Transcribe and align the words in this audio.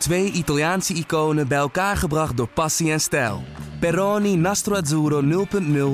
Twee 0.00 0.32
Italiaanse 0.32 0.94
iconen 0.94 1.48
bij 1.48 1.58
elkaar 1.58 1.96
gebracht 1.96 2.36
door 2.36 2.48
passie 2.48 2.92
en 2.92 3.00
stijl. 3.00 3.42
Peroni 3.80 4.36
Nastro 4.36 4.74
Azzurro 4.74 5.46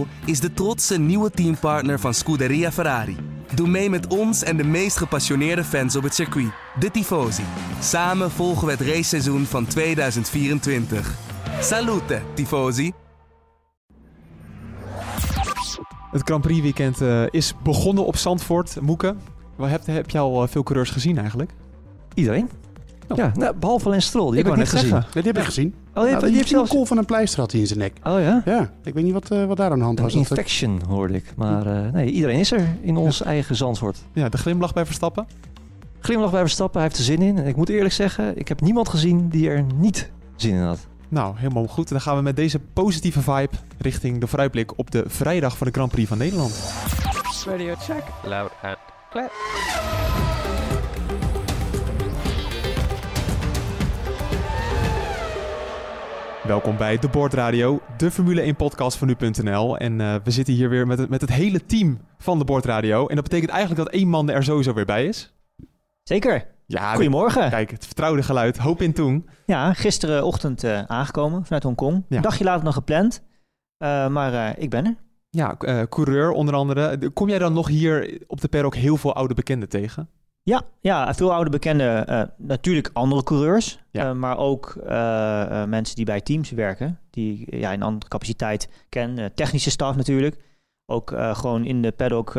0.0 0.07 0.11
is 0.25 0.41
de 0.41 0.53
trotse 0.55 0.99
nieuwe 0.99 1.31
teampartner 1.31 2.01
van 2.01 2.15
Scuderia 2.15 2.73
Ferrari. 2.73 3.17
Doe 3.55 3.69
mee 3.69 3.91
met 3.91 4.07
ons 4.07 4.43
en 4.43 4.57
de 4.57 4.65
meest 4.65 4.97
gepassioneerde 4.97 5.65
fans 5.65 5.97
op 5.97 6.03
het 6.03 6.15
circuit, 6.15 6.51
de 6.79 6.91
Tifosi. 6.91 7.43
Samen 7.81 8.31
volgen 8.31 8.67
we 8.67 8.73
het 8.73 8.81
raceseizoen 8.81 9.45
van 9.45 9.67
2024. 9.67 11.15
Salute, 11.61 12.23
Tifosi! 12.35 12.93
Het 16.11 16.23
Grand 16.25 16.43
Prix 16.43 16.61
weekend 16.61 17.03
uh, 17.03 17.27
is 17.31 17.55
begonnen 17.63 18.07
op 18.07 18.17
Zandvoort. 18.17 18.81
Moeke, 18.81 19.17
heb, 19.61 19.87
heb 19.87 20.11
je 20.11 20.19
al 20.19 20.43
uh, 20.43 20.49
veel 20.49 20.63
coureurs 20.63 20.91
gezien 20.91 21.19
eigenlijk? 21.19 21.51
Iedereen. 22.15 22.51
Oh. 23.09 23.17
Ja, 23.17 23.33
nou, 23.35 23.57
behalve 23.57 23.89
Lens 23.89 24.07
Stroll. 24.07 24.31
Die 24.31 24.39
ik 24.39 24.45
heb 24.45 24.53
ik 24.55 24.59
net 24.59 24.69
gezien. 24.69 24.91
Nee, 24.91 25.03
die 25.13 25.23
heb 25.23 25.39
ik 25.39 25.45
gezien. 25.45 25.75
Oh, 25.95 26.03
die, 26.03 26.11
nou, 26.11 26.19
die, 26.19 26.29
die 26.29 26.37
heeft 26.37 26.49
zelfs... 26.49 26.71
een 26.71 26.77
kol 26.77 26.85
van 26.85 26.99
een 26.99 27.05
pleister 27.05 27.41
had 27.41 27.53
hij 27.53 27.61
in 27.61 27.67
zijn 27.67 27.79
nek. 27.79 27.93
Oh 28.03 28.21
ja? 28.21 28.43
Ja, 28.45 28.71
ik 28.85 28.95
weet 28.95 29.05
niet 29.05 29.13
wat, 29.13 29.33
uh, 29.33 29.45
wat 29.45 29.57
daar 29.57 29.71
aan 29.71 29.79
de 29.79 29.85
hand 29.85 30.01
was. 30.01 30.13
Een 30.13 30.19
infection 30.19 30.81
hoorde 30.89 31.15
ik. 31.15 31.33
Maar 31.37 31.67
uh, 31.67 31.93
nee, 31.93 32.11
iedereen 32.11 32.39
is 32.39 32.53
er 32.53 32.69
in 32.81 32.97
ons 32.97 33.19
ja. 33.19 33.25
eigen 33.25 33.57
Zandvoort. 33.57 33.99
Ja, 34.13 34.29
de 34.29 34.39
glimlach 34.39 34.73
bij 34.73 34.87
Verstappen? 34.87 35.27
Glimlach 36.01 36.31
bij 36.31 36.41
Verstappen, 36.41 36.81
hij 36.81 36.89
heeft 36.89 37.01
er 37.01 37.07
zin 37.07 37.23
in. 37.23 37.39
En 37.39 37.47
ik 37.47 37.57
moet 37.57 37.69
eerlijk 37.69 37.95
zeggen, 37.95 38.39
ik 38.39 38.49
heb 38.49 38.61
niemand 38.61 38.89
gezien 38.89 39.29
die 39.29 39.49
er 39.49 39.65
niet 39.75 40.11
zin 40.37 40.55
in 40.55 40.63
had. 40.63 40.87
Nou, 41.09 41.35
helemaal 41.37 41.67
goed. 41.67 41.89
Dan 41.89 42.01
gaan 42.01 42.17
we 42.17 42.23
met 42.23 42.37
deze 42.37 42.59
positieve 42.59 43.21
vibe 43.21 43.57
richting 43.79 44.21
de 44.21 44.27
vooruitblik 44.27 44.79
op 44.79 44.91
de 44.91 45.05
vrijdag 45.07 45.57
van 45.57 45.67
de 45.67 45.73
Grand 45.73 45.91
Prix 45.91 46.09
van 46.09 46.19
Nederland. 46.19 46.75
Radio 47.47 47.75
check. 47.75 48.03
Loud 48.25 48.51
and 48.63 48.77
clear. 49.11 49.31
Welkom 56.47 56.77
bij 56.77 56.99
De 56.99 57.09
Boordradio, 57.09 57.81
de 57.97 58.11
Formule 58.11 58.41
1 58.41 58.57
podcast 58.57 58.99
van 58.99 59.07
nu.nl. 59.07 59.79
En 59.79 60.01
uh, 60.01 60.15
we 60.25 60.31
zitten 60.31 60.55
hier 60.55 60.69
weer 60.69 60.87
met 60.87 60.99
het, 60.99 61.09
met 61.09 61.21
het 61.21 61.31
hele 61.31 61.67
team 61.67 61.99
van 62.19 62.39
De 62.39 62.45
Boordradio. 62.45 63.07
En 63.07 63.15
dat 63.15 63.25
betekent 63.25 63.51
eigenlijk 63.51 63.85
dat 63.85 63.93
één 63.93 64.09
man 64.09 64.31
er 64.31 64.45
sowieso 64.45 64.75
weer 64.75 64.85
bij 64.85 65.07
is. 65.07 65.35
Zeker. 66.03 66.47
Ja, 66.67 66.95
Goedemorgen. 66.95 67.43
De, 67.43 67.51
kijk, 67.51 67.71
het 67.71 67.87
vertrouwde 67.87 68.23
geluid. 68.23 68.59
Hoop 68.59 68.83
in 68.83 68.93
Toen. 68.93 69.29
Ja, 69.47 69.73
gisterenochtend 69.73 70.65
uh, 70.65 70.83
aangekomen 70.83 71.45
vanuit 71.45 71.63
Hongkong. 71.63 72.05
Ja. 72.09 72.17
Een 72.17 72.23
dagje 72.23 72.45
later 72.45 72.65
nog 72.65 72.75
gepland. 72.75 73.23
Uh, 73.79 74.09
maar 74.09 74.59
ik 74.59 74.71
ben 74.71 74.85
er. 74.85 74.95
Ja, 75.31 75.57
coureur 75.89 76.31
onder 76.31 76.55
andere. 76.55 77.11
Kom 77.11 77.29
jij 77.29 77.39
dan 77.39 77.53
nog 77.53 77.69
hier 77.69 78.23
op 78.27 78.41
de 78.41 78.49
paddock 78.49 78.75
heel 78.75 78.97
veel 78.97 79.15
oude 79.15 79.35
bekenden 79.35 79.69
tegen? 79.69 80.09
Ja, 80.47 80.63
ja, 80.81 81.15
veel 81.15 81.33
oude 81.33 81.51
bekenden. 81.51 82.11
Uh, 82.11 82.23
natuurlijk 82.37 82.91
andere 82.93 83.23
coureurs, 83.23 83.79
ja. 83.91 84.09
uh, 84.09 84.13
maar 84.13 84.39
ook 84.39 84.75
uh, 84.79 85.65
mensen 85.65 85.97
die 85.97 86.05
bij 86.05 86.21
teams 86.21 86.51
werken, 86.51 86.99
die 87.11 87.57
ja, 87.57 87.73
in 87.73 87.83
andere 87.83 88.09
capaciteit 88.09 88.69
ken. 88.89 89.33
technische 89.35 89.71
staf 89.71 89.97
natuurlijk. 89.97 90.37
Ook 90.93 91.15
gewoon 91.33 91.65
in 91.65 91.83
de 91.83 91.93
paddock 91.93 92.33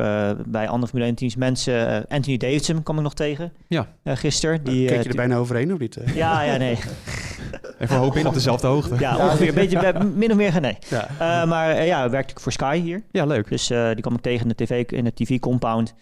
bij 0.45 0.67
andere 0.67 0.87
Formule 0.87 1.05
1 1.05 1.15
teams 1.15 1.35
mensen. 1.35 2.07
Anthony 2.07 2.37
Davidson 2.37 2.83
kwam 2.83 2.97
ik 2.97 3.03
nog 3.03 3.13
tegen 3.13 3.53
ja. 3.67 3.87
gisteren. 4.03 4.63
Die, 4.63 4.87
Kijk 4.87 5.03
je 5.03 5.09
er 5.09 5.15
bijna 5.15 5.37
overheen 5.37 5.73
of 5.73 5.79
niet? 5.79 5.97
Ja, 6.13 6.41
ja, 6.41 6.57
nee. 6.57 6.77
Even 7.79 7.95
hoop 7.95 8.15
in 8.15 8.27
op 8.27 8.33
dezelfde 8.33 8.67
hoogte. 8.67 8.95
Ja, 8.99 9.17
ongeveer. 9.17 9.47
Een 9.47 9.53
beetje, 9.53 10.03
min 10.15 10.31
of 10.31 10.37
meer, 10.37 10.61
nee. 10.61 10.77
Ja. 10.89 11.45
maar 11.45 11.85
ja, 11.85 12.09
werkte 12.09 12.33
ik 12.33 12.39
voor 12.39 12.51
Sky 12.51 12.79
hier. 12.79 13.03
Ja, 13.11 13.25
leuk. 13.25 13.49
Dus 13.49 13.67
die 13.67 14.01
kwam 14.01 14.13
ik 14.13 14.21
tegen 14.21 14.41
in 14.41 14.53
de 14.57 14.63
tv, 14.63 14.91
in 14.91 15.03
de 15.03 15.13
TV-compound 15.13 15.93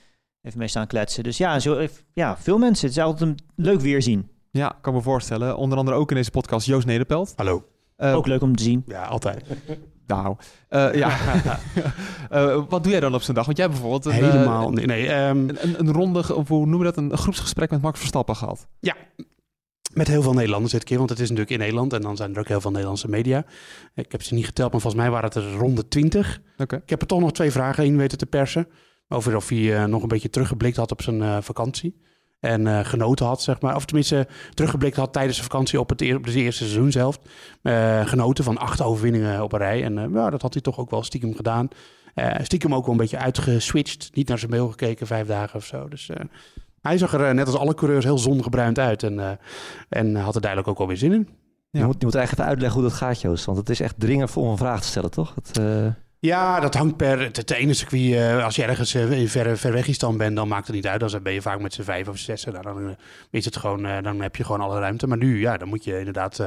even 0.45 0.59
mee 0.59 0.67
staan 0.67 0.87
kletsen. 0.87 1.23
Dus 1.23 1.37
ja, 1.37 1.59
zo, 1.59 1.87
ja, 2.13 2.37
veel 2.37 2.57
mensen. 2.57 2.87
Het 2.87 2.97
is 2.97 3.03
altijd 3.03 3.29
een 3.29 3.37
leuk 3.55 3.81
weerzien. 3.81 4.29
Ja, 4.51 4.77
kan 4.81 4.93
me 4.93 5.01
voorstellen. 5.01 5.57
Onder 5.57 5.77
andere 5.77 5.97
ook 5.97 6.09
in 6.09 6.15
deze 6.15 6.31
podcast 6.31 6.67
Joost 6.67 6.85
Nederpelt. 6.85 7.33
Hallo. 7.35 7.65
Uh, 7.97 8.15
ook 8.15 8.27
leuk 8.27 8.41
om 8.41 8.55
te 8.55 8.63
zien. 8.63 8.83
Ja, 8.87 9.03
altijd. 9.03 9.43
Nou, 10.07 10.35
uh, 10.69 10.93
ja. 10.93 11.17
uh, 12.31 12.63
wat 12.69 12.83
doe 12.83 12.91
jij 12.91 12.99
dan 13.01 13.13
op 13.13 13.21
zo'n 13.21 13.35
dag? 13.35 13.45
Want 13.45 13.57
jij 13.57 13.65
hebt 13.65 13.79
bijvoorbeeld 13.79 14.15
een, 14.15 14.23
helemaal 14.23 14.71
nee, 14.71 14.85
nee 14.85 15.13
um, 15.13 15.49
een, 15.49 15.79
een, 15.79 15.91
ronde, 15.91 16.35
of 16.35 16.47
hoe 16.47 16.65
noemen 16.65 16.79
we 16.79 16.83
dat, 16.83 16.97
een 16.97 17.17
groepsgesprek 17.17 17.69
met 17.69 17.81
Max 17.81 17.99
Verstappen 17.99 18.35
gehad. 18.35 18.67
Ja. 18.79 18.95
Met 19.93 20.07
heel 20.07 20.21
veel 20.21 20.33
Nederlanders 20.33 20.71
dit 20.71 20.83
keer, 20.83 20.97
want 20.97 21.09
het 21.09 21.19
is 21.19 21.29
natuurlijk 21.29 21.55
in 21.55 21.59
Nederland 21.59 21.93
en 21.93 22.01
dan 22.01 22.15
zijn 22.15 22.33
er 22.33 22.39
ook 22.39 22.47
heel 22.47 22.61
veel 22.61 22.71
Nederlandse 22.71 23.09
media. 23.09 23.45
Ik 23.93 24.11
heb 24.11 24.23
ze 24.23 24.33
niet 24.33 24.45
geteld, 24.45 24.71
maar 24.71 24.81
volgens 24.81 25.01
mij 25.01 25.11
waren 25.11 25.25
het 25.25 25.35
er 25.35 25.53
ronde 25.53 25.87
20. 25.87 26.41
Okay. 26.57 26.79
Ik 26.83 26.89
heb 26.89 27.01
er 27.01 27.07
toch 27.07 27.19
nog 27.19 27.31
twee 27.31 27.51
vragen 27.51 27.85
in 27.85 27.97
weten 27.97 28.17
te 28.17 28.25
persen. 28.25 28.67
Over 29.07 29.35
of 29.35 29.49
hij 29.49 29.57
uh, 29.57 29.83
nog 29.83 30.01
een 30.01 30.07
beetje 30.07 30.29
teruggeblikt 30.29 30.77
had 30.77 30.91
op 30.91 31.01
zijn 31.01 31.21
uh, 31.21 31.37
vakantie. 31.41 32.03
En 32.39 32.61
uh, 32.61 32.79
genoten 32.85 33.25
had, 33.25 33.41
zeg 33.41 33.61
maar. 33.61 33.75
Of 33.75 33.85
tenminste, 33.85 34.27
teruggeblikt 34.53 34.95
had 34.95 35.13
tijdens 35.13 35.37
de 35.37 35.43
vakantie 35.43 35.79
op 35.79 35.89
het, 35.89 36.15
op 36.15 36.25
het 36.25 36.35
eerste 36.35 36.63
seizoen 36.63 36.91
zelf. 36.91 37.19
genoten 38.03 38.43
van 38.43 38.57
acht 38.57 38.81
overwinningen 38.81 39.43
op 39.43 39.53
een 39.53 39.59
rij. 39.59 39.83
En 39.83 40.11
ja, 40.13 40.29
dat 40.29 40.41
had 40.41 40.53
hij 40.53 40.61
toch 40.61 40.79
ook 40.79 40.89
wel 40.89 41.03
stiekem 41.03 41.35
gedaan. 41.35 41.67
stiekem 42.41 42.75
ook 42.75 42.83
wel 42.83 42.91
een 42.91 42.99
beetje 42.99 43.17
uitgeswitcht. 43.17 44.09
Niet 44.13 44.27
naar 44.27 44.39
zijn 44.39 44.51
mail 44.51 44.69
gekeken, 44.69 45.07
vijf 45.07 45.27
dagen 45.27 45.55
of 45.55 45.65
zo. 45.65 45.87
Dus 45.87 46.09
hij 46.81 46.97
zag 46.97 47.13
er 47.13 47.33
net 47.33 47.47
als 47.47 47.57
alle 47.57 47.73
coureurs 47.73 48.05
heel 48.05 48.17
zongebruind 48.17 48.79
uit. 48.79 49.03
En, 49.03 49.39
en 49.89 50.15
had 50.15 50.35
er 50.35 50.41
duidelijk 50.41 50.71
ook 50.71 50.77
wel 50.77 50.87
weer 50.87 50.97
zin 50.97 51.13
in. 51.13 51.29
Ja. 51.69 51.79
Je, 51.79 51.85
moet, 51.85 51.95
je 51.99 52.05
moet 52.05 52.15
eigenlijk 52.15 52.31
even 52.31 52.51
uitleggen 52.51 52.81
hoe 52.81 52.89
dat 52.89 52.97
gaat, 52.97 53.21
Joost. 53.21 53.45
Want 53.45 53.57
het 53.57 53.69
is 53.69 53.79
echt 53.79 53.99
dringend 53.99 54.37
om 54.37 54.47
een 54.47 54.57
vraag 54.57 54.81
te 54.81 54.87
stellen, 54.87 55.11
toch? 55.11 55.35
Het, 55.35 55.59
ja, 56.19 56.59
dat 56.59 56.73
hangt 56.73 56.97
per 56.97 57.19
het, 57.19 57.51
ene 57.51 57.73
circuit. 57.73 58.01
Uh, 58.01 58.43
als 58.43 58.55
je 58.55 58.63
ergens 58.63 58.95
uh, 58.95 59.27
ver, 59.29 59.57
ver 59.57 59.71
weg 59.71 59.93
stand 59.93 60.17
bent, 60.17 60.35
dan 60.35 60.47
maakt 60.47 60.67
het 60.67 60.75
niet 60.75 60.87
uit. 60.87 60.99
Dan 60.99 61.23
ben 61.23 61.33
je 61.33 61.41
vaak 61.41 61.59
met 61.59 61.73
z'n 61.73 61.81
vijf 61.81 62.07
of 62.07 62.17
zes. 62.17 62.45
Nou, 62.45 62.61
dan, 62.61 62.81
uh, 62.81 62.89
is 63.29 63.45
het 63.45 63.57
gewoon, 63.57 64.03
dan 64.03 64.21
heb 64.21 64.35
je 64.35 64.43
gewoon 64.43 64.61
alle 64.61 64.79
ruimte. 64.79 65.07
Maar 65.07 65.17
nu, 65.17 65.39
ja, 65.39 65.57
dan 65.57 65.67
moet 65.67 65.83
je 65.83 65.97
inderdaad. 65.97 66.43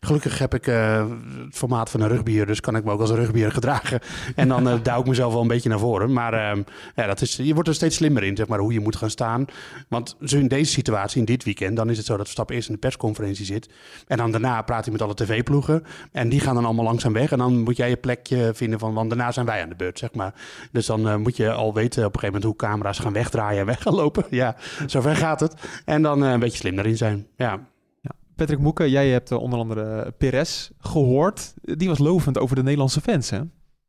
gelukkig 0.00 0.38
heb 0.38 0.54
ik 0.54 0.64
het 0.64 1.06
formaat 1.50 1.90
van 1.90 2.00
een 2.00 2.08
rugbier, 2.08 2.46
dus 2.46 2.60
kan 2.60 2.76
ik 2.76 2.84
me 2.84 2.92
ook 2.92 3.00
als 3.00 3.10
een 3.10 3.16
rugbier 3.16 3.52
gedragen. 3.58 4.00
En 4.34 4.48
dan 4.48 4.80
duw 4.82 5.00
ik 5.00 5.06
mezelf 5.06 5.32
wel 5.32 5.42
een 5.42 5.48
beetje 5.48 5.68
naar 5.68 5.78
voren. 5.78 6.12
Maar 6.12 6.32
ehm, 6.32 6.62
ja, 6.94 7.06
dat 7.06 7.20
is, 7.20 7.36
je 7.36 7.54
wordt 7.54 7.68
er 7.68 7.74
steeds 7.74 7.96
slimmer 7.96 8.22
in, 8.22 8.36
zeg 8.36 8.46
maar, 8.46 8.58
hoe 8.58 8.72
je 8.72 8.80
moet 8.80 8.96
gaan 8.96 9.10
staan. 9.10 9.44
Want 9.88 10.16
zo 10.24 10.36
in 10.36 10.48
deze 10.48 10.72
situatie, 10.72 11.18
in 11.18 11.24
dit 11.24 11.44
weekend, 11.44 11.76
dan 11.76 11.90
is 11.90 11.96
het 11.96 12.06
zo 12.06 12.12
dat 12.12 12.22
Verstappen 12.22 12.54
eerst 12.54 12.68
in 12.68 12.74
de 12.74 12.80
persconferentie 12.80 13.44
zit. 13.44 13.68
En 14.06 14.16
dan 14.16 14.30
daarna 14.30 14.62
praat 14.62 14.84
hij 14.84 14.92
met 14.92 15.02
alle 15.02 15.14
tv-ploegen. 15.14 15.84
En 16.12 16.28
die 16.28 16.40
gaan 16.40 16.54
dan 16.54 16.64
allemaal 16.64 16.84
langzaam 16.84 17.12
weg. 17.12 17.32
En 17.32 17.38
dan 17.38 17.60
moet 17.60 17.76
jij 17.76 17.88
je 17.88 17.96
plekje 17.96 18.50
vinden 18.54 18.78
van. 18.78 19.10
Daarna 19.16 19.32
zijn 19.32 19.46
wij 19.46 19.62
aan 19.62 19.68
de 19.68 19.74
beurt, 19.74 19.98
zeg 19.98 20.14
maar. 20.14 20.34
Dus 20.72 20.86
dan 20.86 21.08
uh, 21.08 21.16
moet 21.16 21.36
je 21.36 21.52
al 21.52 21.74
weten 21.74 22.04
op 22.04 22.14
een 22.14 22.20
gegeven 22.20 22.40
moment 22.40 22.44
hoe 22.44 22.68
camera's 22.68 22.98
gaan 22.98 23.12
wegdraaien 23.12 23.60
en 23.60 23.66
weg 23.74 23.82
gaan 23.82 23.94
lopen. 23.94 24.24
Ja, 24.30 24.56
zover 24.86 25.16
gaat 25.16 25.40
het. 25.40 25.54
En 25.84 26.02
dan 26.02 26.24
uh, 26.24 26.30
een 26.30 26.40
beetje 26.40 26.58
slim 26.58 26.78
erin 26.78 26.96
zijn. 26.96 27.26
Ja. 27.36 27.58
ja. 28.00 28.10
Patrick 28.36 28.58
Moeke, 28.58 28.90
jij 28.90 29.08
hebt 29.08 29.30
uh, 29.30 29.38
onder 29.38 29.58
andere 29.58 30.14
Perez 30.18 30.70
gehoord. 30.78 31.54
Die 31.62 31.88
was 31.88 31.98
lovend 31.98 32.38
over 32.38 32.56
de 32.56 32.62
Nederlandse 32.62 33.00
fans, 33.00 33.30
hè? 33.30 33.40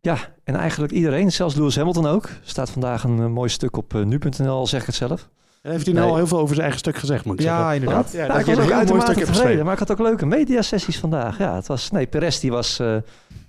Ja, 0.02 0.18
en 0.44 0.56
eigenlijk 0.56 0.94
iedereen, 0.94 1.32
zelfs 1.32 1.56
Lewis 1.56 1.76
Hamilton 1.76 2.06
ook. 2.06 2.30
Staat 2.44 2.70
vandaag 2.70 3.04
een 3.04 3.32
mooi 3.32 3.50
stuk 3.50 3.78
op 3.78 3.94
nu.nl, 3.94 4.68
zeg 4.68 4.80
ik 4.80 4.86
het 4.86 4.96
zelf. 4.96 5.30
Heeft 5.64 5.86
hij 5.86 5.94
nou 5.94 6.06
nee. 6.06 6.14
al 6.14 6.20
heel 6.20 6.28
veel 6.28 6.38
over 6.38 6.56
zijn 6.56 6.62
eigen 6.62 6.80
stuk 6.80 6.98
gezegd, 6.98 7.26
moet 7.26 7.40
ik 7.40 7.46
ja, 7.46 7.58
zeggen. 7.58 7.76
Inderdaad. 7.76 8.12
Ja, 8.12 8.28
nou, 8.28 8.40
ik 8.40 8.46
was 8.46 8.58
ook 8.58 8.72
uitermate 8.72 9.14
tevreden, 9.14 9.64
maar 9.64 9.74
ik 9.74 9.80
had 9.80 9.92
ook 9.92 10.00
leuke 10.00 10.26
mediasessies 10.26 11.00
vandaag. 11.00 11.38
Ja, 11.38 11.56
het 11.56 11.68
was, 11.68 11.92
nee, 11.92 12.08
Perez 12.08 12.40
die 12.40 12.52
was 12.52 12.80
uh, 12.80 12.96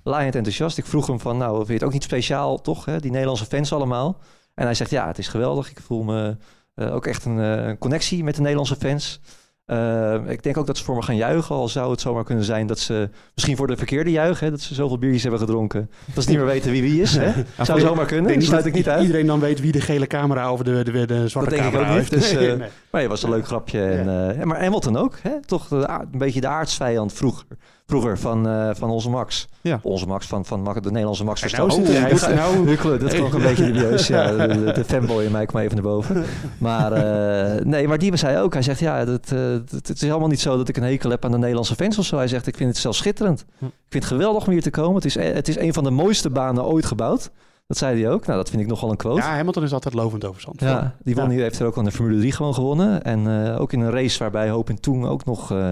laaiend 0.04 0.34
enthousiast. 0.34 0.78
Ik 0.78 0.87
vroeg 0.87 1.06
hem 1.06 1.20
van, 1.20 1.37
nou, 1.37 1.56
vind 1.56 1.69
je 1.69 1.75
het 1.75 1.84
ook 1.84 1.92
niet 1.92 2.03
speciaal, 2.03 2.60
toch? 2.60 2.84
Hè? 2.84 3.00
Die 3.00 3.10
Nederlandse 3.10 3.47
fans 3.47 3.72
allemaal. 3.72 4.19
En 4.54 4.65
hij 4.65 4.75
zegt, 4.75 4.91
ja, 4.91 5.06
het 5.06 5.19
is 5.19 5.28
geweldig. 5.28 5.70
Ik 5.70 5.81
voel 5.81 6.03
me 6.03 6.37
uh, 6.75 6.94
ook 6.94 7.06
echt 7.06 7.25
een 7.25 7.38
uh, 7.38 7.72
connectie 7.78 8.25
met 8.25 8.34
de 8.34 8.41
Nederlandse 8.41 8.76
fans. 8.76 9.20
Uh, 9.66 10.14
ik 10.26 10.43
denk 10.43 10.56
ook 10.56 10.66
dat 10.66 10.78
ze 10.78 10.84
voor 10.84 10.94
me 10.94 11.03
gaan 11.03 11.16
juichen. 11.16 11.54
Al 11.54 11.69
zou 11.69 11.91
het 11.91 12.00
zomaar 12.00 12.25
kunnen 12.25 12.44
zijn 12.44 12.66
dat 12.66 12.78
ze 12.78 13.10
misschien 13.34 13.56
voor 13.56 13.66
de 13.66 13.76
verkeerde 13.76 14.10
juichen. 14.10 14.44
Hè, 14.44 14.50
dat 14.50 14.60
ze 14.60 14.75
zoveel 14.75 14.98
biertjes 14.98 15.22
hebben 15.22 15.41
gedronken. 15.41 15.91
Dat 16.14 16.25
ze 16.25 16.31
niet 16.31 16.38
meer 16.38 16.47
weten 16.47 16.70
wie 16.70 16.82
wie 16.82 17.00
is. 17.03 17.16
Hè? 17.16 17.32
Ja, 17.56 17.64
zou 17.64 17.81
zomaar 17.81 18.06
kunnen. 18.06 18.26
Denk 18.26 18.38
dat 18.38 18.48
sluit 18.48 18.66
ik 18.66 18.72
niet 18.72 18.88
uit. 18.88 19.03
Iedereen 19.03 19.26
dan 19.26 19.41
weet 19.41 19.60
wie 19.60 19.72
de 19.72 19.81
gele 19.81 20.06
camera 20.06 20.53
of 20.53 20.62
de, 20.62 20.84
de, 20.84 21.06
de 21.06 21.28
zwarte 21.28 21.50
dat 21.50 21.59
camera 21.59 21.93
heeft. 21.93 22.10
Dus, 22.10 22.32
uh, 22.32 22.38
nee. 22.38 22.69
Maar 22.91 23.00
het 23.00 23.10
was 23.10 23.22
een 23.22 23.31
leuk 23.31 23.47
grapje. 23.47 23.84
En, 23.84 24.37
uh, 24.38 24.44
maar 24.44 24.62
Hamilton 24.62 24.97
ook. 24.97 25.19
Hè? 25.22 25.43
Toch 25.47 25.69
de, 25.69 25.88
een 26.12 26.19
beetje 26.19 26.41
de 26.41 26.48
aardsvijand 26.48 27.12
vroeger. 27.12 27.46
Vroeger 27.86 28.19
van, 28.19 28.48
uh, 28.48 28.70
van 28.72 28.90
onze 28.90 29.10
Max. 29.10 29.48
Ja. 29.60 29.78
Onze 29.82 30.06
Max, 30.06 30.26
van, 30.26 30.44
van 30.44 30.64
de 30.64 30.90
Nederlandse 30.90 31.25
Max 31.25 31.40
Verstappen. 31.40 31.82
Nou, 31.82 32.12
oh, 32.12 32.20
hij 32.20 32.34
nou, 32.34 32.69
Hukkelen, 32.69 33.00
dat 33.00 33.14
klonk 33.14 33.32
een 33.32 33.42
beetje 33.42 33.64
dubieus. 33.64 34.06
Ja, 34.06 34.46
de, 34.46 34.72
de, 34.72 34.84
fanboy 34.84 35.25
in 35.25 35.31
mij 35.31 35.46
kwam 35.46 35.62
even 35.62 35.75
naar 35.75 35.84
boven. 35.84 36.25
Maar 36.58 36.92
uh, 36.92 37.64
nee, 37.64 37.88
maar 37.88 37.98
die 37.98 38.16
zei 38.16 38.38
ook. 38.38 38.52
Hij 38.52 38.62
zegt, 38.62 38.78
ja, 38.78 39.04
dat, 39.04 39.31
uh, 39.34 39.40
het 39.70 40.02
is 40.02 40.10
allemaal 40.10 40.28
niet 40.28 40.40
zo 40.40 40.56
dat 40.56 40.69
ik 40.69 40.76
een 40.76 40.82
hekel 40.82 41.10
heb 41.10 41.25
aan 41.25 41.31
de 41.31 41.38
Nederlandse 41.38 41.75
fans 41.75 41.98
of 41.98 42.04
zo. 42.04 42.16
Hij 42.16 42.28
zegt, 42.28 42.46
ik 42.46 42.56
vind 42.56 42.70
het 42.70 42.78
zelfs 42.78 42.98
schitterend. 42.98 43.44
Hm. 43.58 43.64
Ik 43.64 43.72
vind 43.88 44.04
het 44.04 44.12
geweldig 44.12 44.46
om 44.46 44.52
hier 44.52 44.62
te 44.62 44.70
komen. 44.70 44.94
Het 44.94 45.04
is, 45.04 45.14
het 45.14 45.48
is 45.48 45.58
een 45.58 45.72
van 45.72 45.84
de 45.84 45.90
mooiste 45.90 46.31
banen 46.31 46.64
ooit 46.64 46.86
gebouwd. 46.86 47.31
Dat 47.66 47.76
zei 47.76 48.02
hij 48.02 48.12
ook. 48.12 48.26
Nou, 48.26 48.38
dat 48.38 48.50
vind 48.50 48.62
ik 48.62 48.69
nog 48.69 48.81
wel 48.81 48.90
een 48.90 48.96
quote. 48.96 49.20
Ja, 49.20 49.34
Hamilton 49.34 49.62
is 49.62 49.72
altijd 49.72 49.94
lovend 49.94 50.25
over 50.25 50.40
Zandvoort. 50.40 50.70
Ja, 50.70 50.94
die 51.02 51.14
won, 51.14 51.31
ja. 51.31 51.40
heeft 51.40 51.58
er 51.58 51.66
ook 51.66 51.78
aan 51.78 51.84
de 51.84 51.92
Formule 51.92 52.19
3 52.19 52.32
gewoon 52.32 52.54
gewonnen. 52.54 53.02
En 53.02 53.26
uh, 53.26 53.60
ook 53.60 53.72
in 53.72 53.81
een 53.81 53.90
race 53.90 54.19
waarbij 54.19 54.48
Hoop 54.48 54.69
en 54.69 54.81
Toen 54.81 55.06
ook 55.06 55.25
nog 55.25 55.52
uh, 55.52 55.70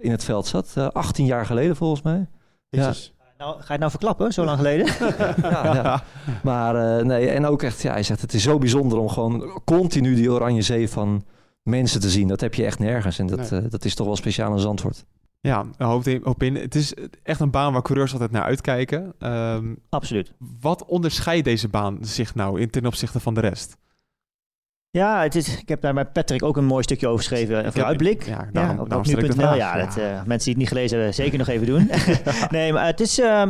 in 0.00 0.10
het 0.10 0.24
veld 0.24 0.46
zat. 0.46 0.74
Uh, 0.78 0.88
18 0.88 1.26
jaar 1.26 1.46
geleden 1.46 1.76
volgens 1.76 2.02
mij. 2.02 2.26
Jezus. 2.68 3.14
Ja. 3.18 3.24
Nou, 3.38 3.52
ga 3.54 3.64
je 3.64 3.70
het 3.70 3.78
nou 3.78 3.90
verklappen, 3.90 4.32
zo 4.32 4.44
lang 4.44 4.56
geleden? 4.56 4.86
ja, 5.50 5.74
ja. 5.74 6.02
Maar 6.42 6.98
uh, 6.98 7.04
nee, 7.04 7.28
en 7.28 7.46
ook 7.46 7.62
echt, 7.62 7.82
ja, 7.82 7.92
hij 7.92 8.02
zegt 8.02 8.20
het 8.20 8.34
is 8.34 8.42
zo 8.42 8.58
bijzonder 8.58 8.98
om 8.98 9.08
gewoon 9.08 9.60
continu 9.64 10.14
die 10.14 10.32
oranje 10.32 10.62
zee 10.62 10.88
van 10.88 11.24
mensen 11.62 12.00
te 12.00 12.10
zien. 12.10 12.28
Dat 12.28 12.40
heb 12.40 12.54
je 12.54 12.64
echt 12.64 12.78
nergens. 12.78 13.18
En 13.18 13.26
dat, 13.26 13.48
dat 13.68 13.84
is 13.84 13.94
toch 13.94 14.06
wel 14.06 14.16
speciaal 14.16 14.52
in 14.52 14.58
Zandvoort. 14.58 15.04
Ja, 15.40 15.64
hoop 15.78 16.06
in, 16.06 16.20
hoop 16.24 16.42
in. 16.42 16.54
Het 16.54 16.74
is 16.74 16.94
echt 17.22 17.40
een 17.40 17.50
baan 17.50 17.72
waar 17.72 17.82
coureurs 17.82 18.12
altijd 18.12 18.30
naar 18.30 18.42
uitkijken. 18.42 19.14
Ehm, 19.18 19.74
Absoluut. 19.88 20.32
Wat 20.60 20.84
onderscheidt 20.84 21.44
deze 21.44 21.68
baan 21.68 21.98
zich 22.00 22.34
nou 22.34 22.60
in 22.60 22.70
ten 22.70 22.86
opzichte 22.86 23.20
van 23.20 23.34
de 23.34 23.40
rest? 23.40 23.76
Ja, 24.96 25.22
het 25.22 25.34
is, 25.34 25.60
ik 25.60 25.68
heb 25.68 25.80
daar 25.80 25.94
bij 25.94 26.04
Patrick 26.04 26.42
ook 26.42 26.56
een 26.56 26.64
mooi 26.64 26.82
stukje 26.82 27.06
over 27.06 27.18
geschreven. 27.18 27.66
Een 27.66 27.72
vooruitblik. 27.72 28.26
Ja, 28.26 28.48
daarom, 28.52 28.76
ja, 28.76 28.82
op, 28.82 28.92
op 28.92 29.06
nu.nl. 29.06 29.54
Ja, 29.54 29.76
dat, 29.76 29.96
uh, 29.98 30.04
mensen 30.04 30.26
die 30.26 30.48
het 30.48 30.56
niet 30.56 30.68
gelezen 30.68 30.96
hebben, 30.96 31.14
zeker 31.14 31.38
nog 31.38 31.48
even 31.48 31.66
doen. 31.66 31.90
nee, 32.50 32.72
maar 32.72 32.86
het 32.86 33.00
is, 33.00 33.18
uh, 33.18 33.40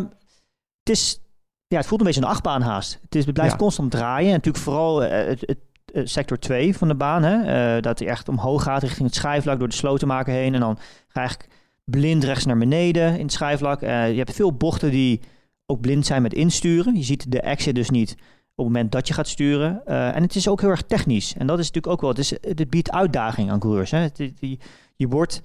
het 0.78 0.90
is... 0.90 1.20
Ja, 1.66 1.76
het 1.76 1.86
voelt 1.86 2.00
een 2.00 2.06
beetje 2.06 2.22
een 2.22 2.28
achtbaan 2.28 2.62
haast. 2.62 2.98
Het, 3.02 3.14
is, 3.14 3.24
het 3.24 3.34
blijft 3.34 3.56
constant 3.56 3.90
draaien. 3.90 4.26
En 4.26 4.34
natuurlijk 4.34 4.64
vooral 4.64 5.04
uh, 5.04 5.10
het, 5.10 5.58
het, 5.92 6.10
sector 6.10 6.38
2 6.38 6.76
van 6.76 6.88
de 6.88 6.94
baan. 6.94 7.22
Hè, 7.22 7.80
dat 7.80 7.98
hij 7.98 8.08
echt 8.08 8.28
omhoog 8.28 8.62
gaat 8.62 8.82
richting 8.82 9.06
het 9.06 9.16
schijfvlak 9.16 9.58
door 9.58 9.68
de 9.68 9.74
slotenmaker 9.74 10.32
heen. 10.32 10.54
En 10.54 10.60
dan 10.60 10.76
ga 10.76 10.82
je 11.12 11.18
eigenlijk 11.18 11.50
blind 11.84 12.24
rechts 12.24 12.44
naar 12.46 12.58
beneden 12.58 13.14
in 13.14 13.22
het 13.22 13.32
schijfvlak. 13.32 13.80
je 13.80 13.86
hebt 13.86 14.34
veel 14.34 14.52
bochten 14.52 14.90
die 14.90 15.20
ook 15.66 15.80
blind 15.80 16.06
zijn 16.06 16.22
met 16.22 16.34
insturen. 16.34 16.96
Je 16.96 17.02
ziet 17.02 17.32
de 17.32 17.40
exit 17.40 17.74
dus 17.74 17.90
niet 17.90 18.16
op 18.56 18.64
het 18.64 18.74
moment 18.74 18.92
dat 18.92 19.08
je 19.08 19.14
gaat 19.14 19.28
sturen. 19.28 19.82
Uh, 19.86 20.16
en 20.16 20.22
het 20.22 20.34
is 20.34 20.48
ook 20.48 20.60
heel 20.60 20.70
erg 20.70 20.82
technisch. 20.82 21.34
En 21.34 21.46
dat 21.46 21.58
is 21.58 21.66
natuurlijk 21.66 21.92
ook 21.92 22.00
wel, 22.00 22.10
het, 22.10 22.18
is, 22.18 22.30
het 22.30 22.70
biedt 22.70 22.90
uitdaging 22.90 23.50
aan 23.50 23.58
coureurs. 23.58 23.90
Hè. 23.90 23.98
Het, 23.98 24.16
je, 24.16 24.58
je 24.96 25.08
wordt 25.08 25.42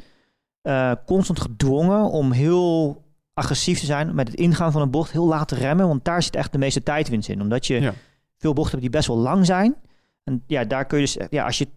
uh, 0.64 0.92
constant 1.06 1.42
gedwongen 1.42 2.04
om 2.04 2.32
heel 2.32 3.02
agressief 3.34 3.80
te 3.80 3.86
zijn 3.86 4.16
met 4.16 4.28
het 4.28 4.38
ingaan 4.38 4.72
van 4.72 4.82
een 4.82 4.92
bocht, 4.92 5.12
heel 5.12 5.28
laat 5.28 5.48
te 5.48 5.56
remmen, 5.56 5.88
want 5.88 6.06
daar 6.06 6.24
zit 6.24 6.36
echt 6.36 6.52
de 6.52 6.58
meeste 6.58 6.84
tijdwinst 6.84 7.30
in. 7.30 7.42
Omdat 7.42 7.68
je 7.68 7.82
ja. 7.82 7.94
veel 8.38 8.54
bochten 8.54 8.72
hebt 8.72 8.82
die 8.82 8.92
best 9.00 9.08
wel 9.08 9.18
lang 9.18 9.46
zijn. 9.46 9.76
En 10.24 10.44
ja, 10.48 10.64
daar 10.64 10.86
kun 10.86 11.00
je 11.00 11.04
dus, 11.04 11.18
ja, 11.30 11.46
als 11.46 11.58
je 11.58 11.68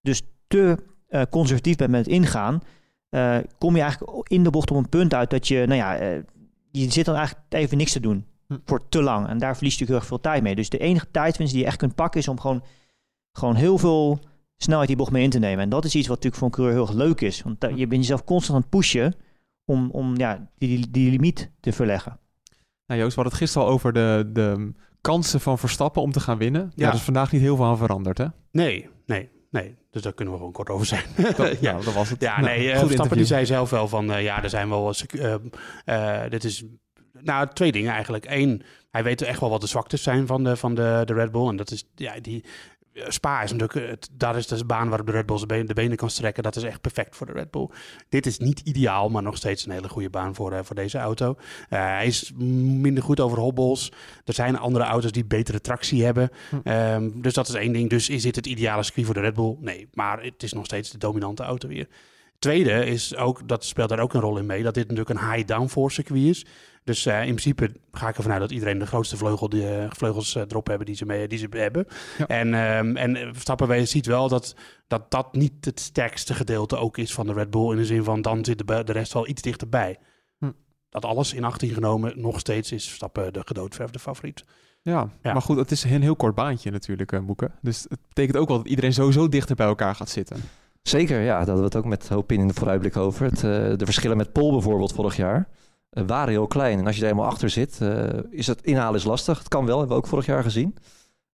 dus 0.00 0.22
te 0.46 0.76
uh, 1.08 1.22
conservatief 1.30 1.76
bent 1.76 1.90
met 1.90 2.04
het 2.04 2.14
ingaan, 2.14 2.62
kom 3.58 3.74
je 3.74 3.82
eigenlijk 3.82 4.28
in 4.28 4.44
de 4.44 4.50
bocht 4.50 4.70
op 4.70 4.76
een 4.76 4.88
punt 4.88 5.14
uit 5.14 5.30
dat 5.30 5.48
je, 5.48 5.66
nou 5.66 5.74
ja, 5.74 5.92
je 6.70 6.90
zit 6.90 7.04
dan 7.04 7.14
eigenlijk 7.14 7.46
even 7.48 7.76
niks 7.76 7.92
te 7.92 8.00
doen. 8.00 8.26
Hm. 8.46 8.56
voor 8.64 8.88
te 8.88 9.02
lang. 9.02 9.28
En 9.28 9.38
daar 9.38 9.54
verliest 9.54 9.78
je 9.78 9.84
heel 9.84 9.94
erg 9.94 10.06
veel 10.06 10.20
tijd 10.20 10.42
mee. 10.42 10.54
Dus 10.54 10.68
de 10.68 10.78
enige 10.78 11.10
tijdwinst 11.10 11.52
die 11.52 11.62
je 11.62 11.68
echt 11.68 11.76
kunt 11.76 11.94
pakken 11.94 12.20
is 12.20 12.28
om 12.28 12.40
gewoon, 12.40 12.62
gewoon 13.32 13.54
heel 13.54 13.78
veel 13.78 14.18
snelheid 14.56 14.88
die 14.88 14.96
bocht 14.96 15.10
mee 15.10 15.22
in 15.22 15.30
te 15.30 15.38
nemen. 15.38 15.64
En 15.64 15.68
dat 15.68 15.84
is 15.84 15.94
iets 15.94 16.08
wat 16.08 16.16
natuurlijk 16.16 16.36
voor 16.36 16.46
een 16.46 16.54
coureur 16.54 16.74
heel 16.76 16.86
erg 16.86 17.06
leuk 17.06 17.20
is. 17.20 17.42
Want 17.42 17.66
je 17.74 17.86
bent 17.86 18.00
jezelf 18.00 18.24
constant 18.24 18.56
aan 18.56 18.60
het 18.60 18.70
pushen 18.70 19.14
om, 19.64 19.90
om 19.90 20.16
ja, 20.16 20.50
die, 20.58 20.90
die 20.90 21.10
limiet 21.10 21.50
te 21.60 21.72
verleggen. 21.72 22.18
Nou 22.86 23.00
Joost, 23.00 23.14
we 23.14 23.22
hadden 23.22 23.32
het 23.32 23.42
gisteren 23.42 23.68
al 23.68 23.74
over 23.74 23.92
de, 23.92 24.30
de 24.32 24.72
kansen 25.00 25.40
van 25.40 25.58
Verstappen 25.58 26.02
om 26.02 26.12
te 26.12 26.20
gaan 26.20 26.38
winnen. 26.38 26.72
Ja. 26.74 26.84
Daar 26.84 26.94
is 26.94 27.02
vandaag 27.02 27.32
niet 27.32 27.40
heel 27.40 27.56
veel 27.56 27.64
aan 27.64 27.78
veranderd, 27.78 28.18
hè? 28.18 28.26
Nee, 28.50 28.88
nee. 29.06 29.32
Nee, 29.50 29.76
dus 29.90 30.02
daar 30.02 30.12
kunnen 30.12 30.34
we 30.34 30.38
gewoon 30.38 30.54
kort 30.54 30.68
over 30.68 30.86
zijn. 30.86 31.04
ja, 31.60 31.72
dat 31.72 31.94
was 31.94 32.10
het. 32.10 32.20
Ja, 32.20 32.40
nee, 32.40 32.66
uh, 32.66 32.78
Verstappen 32.78 33.16
die 33.16 33.26
zei 33.26 33.46
zelf 33.46 33.70
wel 33.70 33.88
van, 33.88 34.10
uh, 34.10 34.22
ja, 34.22 34.42
er 34.42 34.50
zijn 34.50 34.68
wel, 34.68 34.94
uh, 35.84 36.22
dit 36.28 36.44
is 36.44 36.64
nou, 37.20 37.48
twee 37.52 37.72
dingen 37.72 37.92
eigenlijk. 37.92 38.24
Eén, 38.28 38.62
hij 38.90 39.02
weet 39.02 39.22
echt 39.22 39.40
wel 39.40 39.50
wat 39.50 39.60
de 39.60 39.66
zwaktes 39.66 40.02
zijn 40.02 40.26
van 40.26 40.44
de, 40.44 40.56
van 40.56 40.74
de, 40.74 41.02
de 41.04 41.14
Red 41.14 41.32
Bull. 41.32 41.48
En 41.48 41.56
dat 41.56 41.70
is, 41.70 41.84
ja, 41.94 42.20
die, 42.20 42.44
Spa 42.94 43.42
is 43.42 43.52
natuurlijk, 43.52 43.90
het, 43.90 44.08
daar 44.12 44.36
is 44.36 44.46
de 44.46 44.64
baan 44.64 44.88
waarop 44.88 45.06
de 45.06 45.12
Red 45.12 45.26
Bull 45.26 45.38
de 45.38 45.46
benen, 45.46 45.66
de 45.66 45.74
benen 45.74 45.96
kan 45.96 46.10
strekken. 46.10 46.42
Dat 46.42 46.56
is 46.56 46.62
echt 46.62 46.80
perfect 46.80 47.16
voor 47.16 47.26
de 47.26 47.32
Red 47.32 47.50
Bull. 47.50 47.68
Dit 48.08 48.26
is 48.26 48.38
niet 48.38 48.60
ideaal, 48.60 49.08
maar 49.08 49.22
nog 49.22 49.36
steeds 49.36 49.66
een 49.66 49.72
hele 49.72 49.88
goede 49.88 50.10
baan 50.10 50.34
voor, 50.34 50.52
uh, 50.52 50.58
voor 50.62 50.76
deze 50.76 50.98
auto. 50.98 51.36
Uh, 51.38 51.38
hij 51.68 52.06
is 52.06 52.32
minder 52.36 53.02
goed 53.02 53.20
over 53.20 53.38
hobbels. 53.38 53.92
Er 54.24 54.34
zijn 54.34 54.58
andere 54.58 54.84
auto's 54.84 55.12
die 55.12 55.24
betere 55.24 55.60
tractie 55.60 56.04
hebben. 56.04 56.30
Hm. 56.50 56.68
Um, 56.70 57.22
dus 57.22 57.34
dat 57.34 57.48
is 57.48 57.54
één 57.54 57.72
ding. 57.72 57.90
Dus 57.90 58.08
is 58.08 58.22
dit 58.22 58.36
het 58.36 58.46
ideale 58.46 58.82
circuit 58.82 59.06
voor 59.06 59.14
de 59.14 59.20
Red 59.20 59.34
Bull? 59.34 59.56
Nee, 59.60 59.88
maar 59.92 60.22
het 60.22 60.42
is 60.42 60.52
nog 60.52 60.64
steeds 60.64 60.90
de 60.90 60.98
dominante 60.98 61.42
auto 61.42 61.68
weer. 61.68 61.88
Tweede 62.44 62.86
is 62.86 63.16
ook, 63.16 63.48
dat 63.48 63.64
speelt 63.64 63.88
daar 63.88 63.98
ook 63.98 64.14
een 64.14 64.20
rol 64.20 64.38
in 64.38 64.46
mee, 64.46 64.62
dat 64.62 64.74
dit 64.74 64.88
natuurlijk 64.88 65.20
een 65.20 65.32
high 65.32 65.46
downforce 65.46 65.94
circuit 65.94 66.22
is. 66.22 66.46
Dus 66.84 67.06
uh, 67.06 67.18
in 67.18 67.34
principe 67.34 67.72
ga 67.92 68.08
ik 68.08 68.16
ervan 68.16 68.32
uit 68.32 68.40
dat 68.40 68.50
iedereen 68.50 68.78
de 68.78 68.86
grootste 68.86 69.16
vleugel 69.16 69.48
die, 69.48 69.62
uh, 69.62 69.86
vleugels 69.88 70.34
uh, 70.34 70.42
erop 70.42 70.66
hebben 70.66 70.86
die 70.86 70.94
ze, 70.94 71.04
mee, 71.04 71.28
die 71.28 71.38
ze 71.38 71.46
hebben. 71.50 71.86
Ja. 72.18 72.26
En, 72.26 72.54
um, 72.54 72.96
en 72.96 73.16
Verstappen 73.32 73.88
ziet 73.88 74.06
wel 74.06 74.28
dat, 74.28 74.54
dat 74.86 75.10
dat 75.10 75.34
niet 75.34 75.64
het 75.64 75.80
sterkste 75.80 76.34
gedeelte 76.34 76.76
ook 76.76 76.98
is 76.98 77.14
van 77.14 77.26
de 77.26 77.32
Red 77.32 77.50
Bull. 77.50 77.70
In 77.70 77.76
de 77.76 77.84
zin 77.84 78.04
van 78.04 78.22
dan 78.22 78.44
zit 78.44 78.58
de, 78.58 78.84
de 78.84 78.92
rest 78.92 79.12
wel 79.12 79.28
iets 79.28 79.42
dichterbij. 79.42 79.98
Hm. 80.38 80.50
Dat 80.88 81.04
alles 81.04 81.32
in 81.32 81.44
18 81.44 81.70
genomen 81.70 82.20
nog 82.20 82.38
steeds 82.38 82.72
is 82.72 82.86
Verstappen 82.86 83.32
de 83.32 83.42
gedoodverfde 83.44 83.98
favoriet. 83.98 84.44
Ja, 84.82 85.08
ja, 85.22 85.32
maar 85.32 85.42
goed, 85.42 85.56
het 85.56 85.70
is 85.70 85.84
een 85.84 86.02
heel 86.02 86.16
kort 86.16 86.34
baantje 86.34 86.70
natuurlijk, 86.70 87.20
Moeke. 87.20 87.50
Dus 87.62 87.86
het 87.88 88.00
betekent 88.08 88.36
ook 88.36 88.48
wel 88.48 88.56
dat 88.56 88.68
iedereen 88.68 88.92
sowieso 88.92 89.28
dichter 89.28 89.56
bij 89.56 89.66
elkaar 89.66 89.94
gaat 89.94 90.08
zitten. 90.08 90.36
Zeker, 90.88 91.20
ja. 91.20 91.26
Daar 91.26 91.36
hadden 91.36 91.56
we 91.56 91.64
het 91.64 91.76
ook 91.76 91.84
met 91.84 92.08
Hoop 92.08 92.32
in 92.32 92.48
de 92.48 92.54
vooruitblik 92.54 92.96
over. 92.96 93.24
Het, 93.24 93.36
uh, 93.36 93.42
de 93.42 93.84
verschillen 93.84 94.16
met 94.16 94.32
Pol 94.32 94.52
bijvoorbeeld 94.52 94.92
vorig 94.92 95.16
jaar. 95.16 95.48
Uh, 95.92 96.04
waren 96.06 96.28
heel 96.28 96.46
klein. 96.46 96.78
En 96.78 96.86
als 96.86 96.94
je 96.94 97.00
er 97.00 97.06
helemaal 97.06 97.30
achter 97.30 97.50
zit, 97.50 97.78
uh, 97.82 98.04
is 98.30 98.46
het 98.46 98.62
inhalen 98.62 98.98
is 98.98 99.04
lastig. 99.04 99.38
Het 99.38 99.48
kan 99.48 99.66
wel, 99.66 99.78
hebben 99.78 99.96
we 99.96 100.02
ook 100.02 100.08
vorig 100.08 100.26
jaar 100.26 100.42
gezien. 100.42 100.76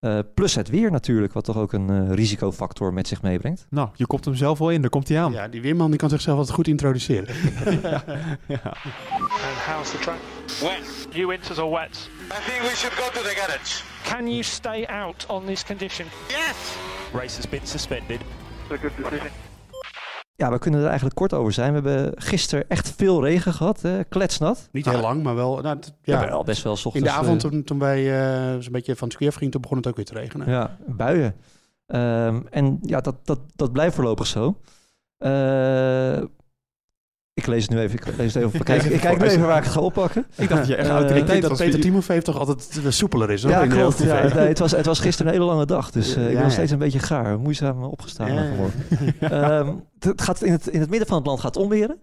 Uh, 0.01 0.19
plus 0.35 0.55
het 0.55 0.69
weer 0.69 0.91
natuurlijk, 0.91 1.33
wat 1.33 1.45
toch 1.45 1.57
ook 1.57 1.73
een 1.73 2.15
risicofactor 2.15 2.93
met 2.93 3.09
zich 3.09 3.23
meebrengt. 3.23 3.67
Nou, 3.71 3.89
je 3.95 4.07
komt 4.07 4.25
hem 4.25 4.35
zelf 4.35 4.59
wel 4.59 4.71
in, 4.71 4.81
daar 4.81 4.91
komt 4.91 5.09
hij 5.09 5.21
aan. 5.21 5.33
Ja, 5.33 5.49
die 5.49 5.63
weerman 5.63 5.91
die 5.91 5.99
kan 5.99 6.09
zichzelf 6.09 6.39
altijd 6.39 6.57
goed 6.57 6.69
introduceren. 6.69 7.35
ja. 7.83 8.05
ja. 8.47 8.63
And 8.65 9.59
how's 9.67 9.91
the 9.91 9.99
track? 9.99 10.19
Wet. 10.61 11.09
You 11.11 11.27
winters 11.27 11.59
or 11.59 11.71
wet? 11.71 12.11
I 12.33 12.51
think 12.51 12.63
we 12.63 12.77
should 12.77 12.95
go 12.95 13.11
to 13.13 13.29
the 13.29 13.35
garage. 13.37 13.83
Can 14.03 14.29
you 14.29 14.43
stay 14.43 14.87
out 14.87 15.27
on 15.29 15.45
this 15.45 15.65
condition? 15.65 16.07
Yes! 16.29 16.77
Race 17.13 17.37
has 17.37 17.49
been 17.49 17.67
suspended. 17.67 18.21
A 18.73 18.77
good 18.77 18.97
decision. 18.97 19.31
Ja, 20.41 20.51
we 20.51 20.59
kunnen 20.59 20.81
er 20.81 20.87
eigenlijk 20.87 21.17
kort 21.17 21.33
over 21.35 21.53
zijn. 21.53 21.83
We 21.83 21.89
hebben 21.89 22.23
gisteren 22.23 22.69
echt 22.69 22.93
veel 22.97 23.25
regen 23.25 23.53
gehad, 23.53 23.81
hè? 23.81 24.05
kletsnat. 24.05 24.69
Niet 24.73 24.85
heel 24.85 24.95
ah. 24.95 25.03
lang, 25.03 25.23
maar 25.23 25.35
wel. 25.35 25.61
Nou, 25.61 25.79
ja, 26.03 26.21
ja, 26.21 26.29
wel 26.29 26.45
best 26.45 26.63
wel 26.63 26.73
ochtends, 26.73 26.97
In 26.97 27.03
de 27.03 27.11
avond 27.11 27.41
toen, 27.41 27.65
toen 27.65 27.79
wij 27.79 28.03
uh, 28.03 28.53
een 28.53 28.73
beetje 28.73 28.97
van 28.97 29.09
het 29.09 29.17
circuit 29.17 29.37
gingen, 29.37 29.53
toen 29.53 29.61
begon 29.61 29.77
het 29.77 29.87
ook 29.87 29.97
weer 29.97 30.05
te 30.05 30.15
regenen. 30.15 30.51
Ja, 30.51 30.77
buien. 30.87 31.35
Um, 31.87 32.47
en 32.51 32.79
ja, 32.83 33.01
dat, 33.01 33.27
dat, 33.27 33.41
dat 33.57 33.73
blijft 33.73 33.95
voorlopig 33.95 34.27
zo. 34.27 34.57
Uh, 35.19 36.23
ik 37.41 37.47
lees 37.47 37.63
het 37.63 37.71
nu 37.71 37.79
even. 37.79 37.99
Ik 37.99 38.17
lees 38.17 38.35
het 38.35 38.45
even. 38.45 38.63
Kijk, 38.63 38.83
ik 38.83 39.01
kijk 39.01 39.19
nu 39.19 39.25
even 39.25 39.47
waar 39.47 39.59
ik 39.59 39.65
het 39.65 39.73
ga 39.73 39.81
oppakken. 39.81 40.27
Ik 40.37 40.49
dacht 40.49 40.61
dat 40.61 40.69
je 40.69 40.77
echt 40.77 41.11
uh, 41.11 41.17
Ik 41.17 41.27
denk 41.27 41.43
dat 41.43 41.57
Peter 41.57 41.81
Timofeef 41.81 42.23
toch 42.23 42.39
altijd 42.39 42.81
soepeler 42.89 43.31
is. 43.31 43.43
Hoor, 43.43 43.51
ja, 43.51 43.67
klopt. 43.67 43.99
Ja, 43.99 44.35
nee, 44.35 44.49
het, 44.49 44.59
was, 44.59 44.71
het 44.71 44.87
was 44.87 45.01
gisteren 45.01 45.33
een 45.33 45.39
hele 45.39 45.51
lange 45.51 45.67
dag. 45.67 45.91
Dus 45.91 46.17
uh, 46.17 46.29
ik 46.29 46.35
ben 46.35 46.43
nog 46.43 46.53
steeds 46.53 46.71
een 46.71 46.79
beetje 46.79 46.99
gaar. 46.99 47.39
Moeizaam 47.39 47.83
opgestaan 47.83 48.33
ja, 48.33 49.59
um, 49.59 49.85
het, 49.99 50.23
gaat 50.23 50.43
in, 50.43 50.53
het, 50.53 50.67
in 50.67 50.81
het 50.81 50.91
midden 50.91 51.09
van 51.09 51.17
het 51.17 51.27
land 51.27 51.41
gaat 51.41 51.57
onweren. 51.57 51.99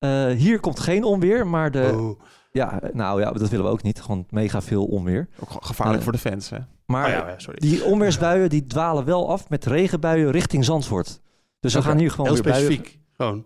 Uh, 0.00 0.26
hier 0.26 0.60
komt 0.60 0.80
geen 0.80 1.04
onweer, 1.04 1.46
maar 1.46 1.70
de... 1.70 1.92
Oh. 1.94 2.20
Ja, 2.52 2.80
nou 2.92 3.20
ja, 3.20 3.32
dat 3.32 3.48
willen 3.48 3.64
we 3.64 3.70
ook 3.70 3.82
niet. 3.82 4.00
Gewoon 4.00 4.26
mega 4.30 4.62
veel 4.62 4.84
onweer. 4.84 5.28
Ook 5.38 5.64
gevaarlijk 5.64 6.02
voor 6.02 6.12
de 6.12 6.18
fans, 6.18 6.50
hè? 6.50 6.58
Maar 6.86 7.06
oh 7.06 7.10
ja, 7.10 7.34
sorry. 7.36 7.58
die 7.60 7.84
onweersbuien 7.84 8.48
die 8.48 8.66
dwalen 8.66 9.04
wel 9.04 9.30
af 9.30 9.48
met 9.48 9.64
regenbuien 9.64 10.30
richting 10.30 10.64
Zandvoort. 10.64 11.20
Dus 11.60 11.74
we 11.74 11.82
gaan 11.82 11.98
hier 11.98 12.10
gewoon 12.10 12.26
Heel 12.26 12.42
weer 12.42 12.54
specifiek. 12.54 12.82
Buien. 12.82 13.04
Gewoon. 13.16 13.44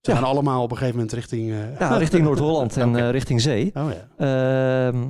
Ze 0.00 0.12
gaan 0.12 0.24
allemaal 0.24 0.62
op 0.62 0.70
een 0.70 0.76
gegeven 0.76 0.98
moment 0.98 1.14
richting... 1.14 1.48
Uh... 1.50 1.78
Ja, 1.78 1.96
richting 2.04 2.22
Noord-Holland 2.22 2.76
en 2.76 2.88
okay. 2.88 3.02
uh, 3.02 3.10
richting 3.10 3.40
zee. 3.40 3.70
Oh, 3.74 3.90
ja. 4.18 4.92
Uh, 4.92 5.02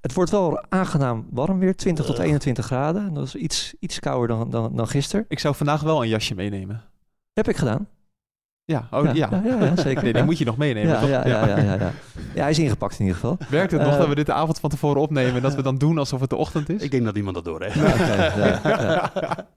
het 0.00 0.14
wordt 0.14 0.30
wel 0.30 0.64
aangenaam 0.68 1.26
warm 1.30 1.58
weer, 1.58 1.76
20 1.76 2.04
tot 2.04 2.18
21 2.18 2.64
graden. 2.64 3.14
Dat 3.14 3.26
is 3.26 3.34
iets, 3.34 3.74
iets 3.78 4.00
kouder 4.00 4.28
dan, 4.28 4.50
dan, 4.50 4.76
dan 4.76 4.88
gisteren. 4.88 5.24
Ik 5.28 5.38
zou 5.38 5.54
vandaag 5.54 5.80
wel 5.80 6.02
een 6.02 6.08
jasje 6.08 6.34
meenemen. 6.34 6.82
Heb 7.32 7.48
ik 7.48 7.56
gedaan. 7.56 7.88
Ja, 8.66 8.88
oh, 8.90 9.04
ja. 9.04 9.12
ja. 9.12 9.42
ja, 9.44 9.76
zeker. 9.76 10.02
Nee, 10.02 10.12
die 10.12 10.22
moet 10.22 10.38
je 10.38 10.44
nog 10.44 10.56
meenemen. 10.56 10.92
Ja, 10.92 11.00
ja, 11.02 11.26
ja, 11.26 11.46
ja, 11.46 11.58
ja, 11.58 11.74
ja. 12.34 12.42
hij 12.42 12.50
is 12.50 12.58
ingepakt 12.58 12.98
in 12.98 13.00
ieder 13.00 13.14
geval. 13.14 13.38
Werkt 13.48 13.72
het 13.72 13.80
nog 13.80 13.92
uh, 13.92 13.98
dat 13.98 14.08
we 14.08 14.14
dit 14.14 14.26
de 14.26 14.32
avond 14.32 14.60
van 14.60 14.70
tevoren 14.70 15.00
opnemen 15.00 15.34
en 15.34 15.42
dat 15.42 15.54
we 15.54 15.62
dan 15.62 15.78
doen 15.78 15.98
alsof 15.98 16.20
het 16.20 16.30
de 16.30 16.36
ochtend 16.36 16.68
is? 16.68 16.82
Ik 16.82 16.90
denk 16.90 17.04
dat 17.04 17.16
iemand 17.16 17.34
dat 17.34 17.44
door 17.44 17.62
heeft. 17.62 17.74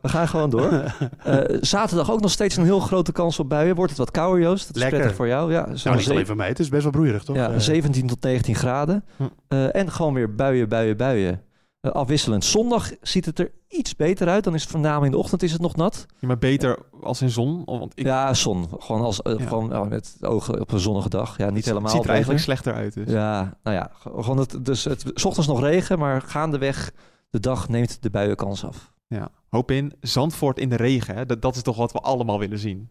We 0.01 0.09
gaan 0.09 0.27
gewoon 0.27 0.49
door. 0.49 0.83
Uh, 1.27 1.39
zaterdag 1.61 2.11
ook 2.11 2.21
nog 2.21 2.31
steeds 2.31 2.57
een 2.57 2.63
heel 2.63 2.79
grote 2.79 3.11
kans 3.11 3.39
op 3.39 3.49
buien. 3.49 3.75
Wordt 3.75 3.91
het 3.91 3.99
wat 3.99 4.11
kouder, 4.11 4.41
Joost? 4.41 4.67
Dat 4.67 4.75
is 4.75 4.81
Lekker. 4.81 4.99
prettig 4.99 5.17
voor 5.17 5.27
jou. 5.27 5.51
Ja, 5.51 5.67
nou, 5.83 5.97
niet 5.97 6.09
alleen 6.09 6.25
voor 6.25 6.35
mij. 6.35 6.47
Het 6.47 6.59
is 6.59 6.69
best 6.69 6.83
wel 6.83 6.91
broeierig, 6.91 7.23
toch? 7.23 7.35
Ja, 7.35 7.59
17 7.59 8.07
tot 8.07 8.23
19 8.23 8.55
graden. 8.55 9.03
Hm. 9.15 9.23
Uh, 9.49 9.75
en 9.75 9.91
gewoon 9.91 10.13
weer 10.13 10.35
buien, 10.35 10.69
buien, 10.69 10.97
buien. 10.97 11.41
Uh, 11.81 11.91
afwisselend. 11.91 12.46
Zondag 12.46 12.91
ziet 13.01 13.25
het 13.25 13.39
er 13.39 13.51
iets 13.67 13.96
beter 13.96 14.27
uit. 14.27 14.43
Dan 14.43 14.53
is 14.53 14.62
het 14.62 14.72
voornamelijk 14.72 15.05
in 15.05 15.12
de 15.12 15.17
ochtend 15.17 15.43
is 15.43 15.51
het 15.51 15.62
nog 15.62 15.75
nat. 15.75 16.05
Ja, 16.19 16.27
maar 16.27 16.38
beter 16.38 16.79
als 17.01 17.22
in 17.22 17.29
zon? 17.29 17.62
Want 17.65 17.91
ik... 17.96 18.05
Ja, 18.05 18.34
zon. 18.34 18.67
Gewoon, 18.79 19.01
als, 19.01 19.19
uh, 19.24 19.38
ja. 19.38 19.46
gewoon 19.46 19.74
uh, 19.74 19.81
met 19.81 20.17
ogen 20.22 20.62
op 20.62 20.72
een 20.72 20.79
zonnige 20.79 21.10
dag. 21.10 21.38
Ja, 21.38 21.50
niet 21.50 21.65
helemaal. 21.65 21.84
Het 21.84 21.96
ziet 21.98 22.03
er 22.03 22.13
eigenlijk 22.13 22.41
slechter 22.43 22.74
uit. 22.74 22.93
Dus. 22.93 23.12
Ja, 23.12 23.57
nou 23.63 23.75
ja. 23.75 23.91
Gewoon 24.00 24.38
het, 24.38 24.65
dus 24.65 24.84
het, 24.84 25.12
s 25.13 25.25
ochtends 25.25 25.48
nog 25.48 25.62
regen, 25.62 26.00
maar 26.00 26.22
gaandeweg 26.22 26.91
de 27.29 27.39
dag 27.39 27.69
neemt 27.69 28.01
de 28.01 28.10
buienkans 28.10 28.65
af. 28.65 28.93
Ja, 29.07 29.29
hoop 29.50 29.72
in. 29.72 29.93
Zandvoort 30.00 30.60
in 30.60 30.69
de 30.69 30.75
regen. 30.75 31.15
Hè? 31.15 31.25
Dat, 31.25 31.41
dat 31.41 31.55
is 31.55 31.62
toch 31.62 31.77
wat 31.77 31.91
we 31.91 32.00
allemaal 32.00 32.39
willen 32.39 32.60
zien. 32.60 32.89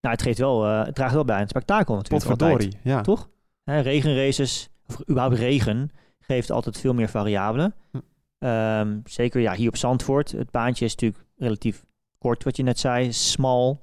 Nou, 0.00 0.14
het, 0.14 0.22
geeft 0.22 0.38
wel, 0.38 0.66
uh, 0.66 0.84
het 0.84 0.94
draagt 0.94 1.14
wel 1.14 1.24
bij 1.24 1.40
een 1.40 1.48
spektakel 1.48 1.94
natuurlijk. 1.94 2.24
Potverdorie, 2.24 2.78
ja. 2.82 3.00
Toch? 3.00 3.28
Hè, 3.64 3.80
regenraces, 3.80 4.68
of 4.86 5.00
überhaupt 5.00 5.36
regen, 5.36 5.90
geeft 6.18 6.50
altijd 6.50 6.78
veel 6.78 6.94
meer 6.94 7.08
variabelen. 7.08 7.74
Hm. 7.90 7.98
Um, 8.38 9.00
zeker 9.04 9.40
ja, 9.40 9.54
hier 9.54 9.68
op 9.68 9.76
Zandvoort. 9.76 10.32
Het 10.32 10.50
baantje 10.50 10.84
is 10.84 10.94
natuurlijk 10.94 11.24
relatief 11.36 11.84
kort, 12.18 12.44
wat 12.44 12.56
je 12.56 12.62
net 12.62 12.78
zei, 12.78 13.12
smal, 13.12 13.80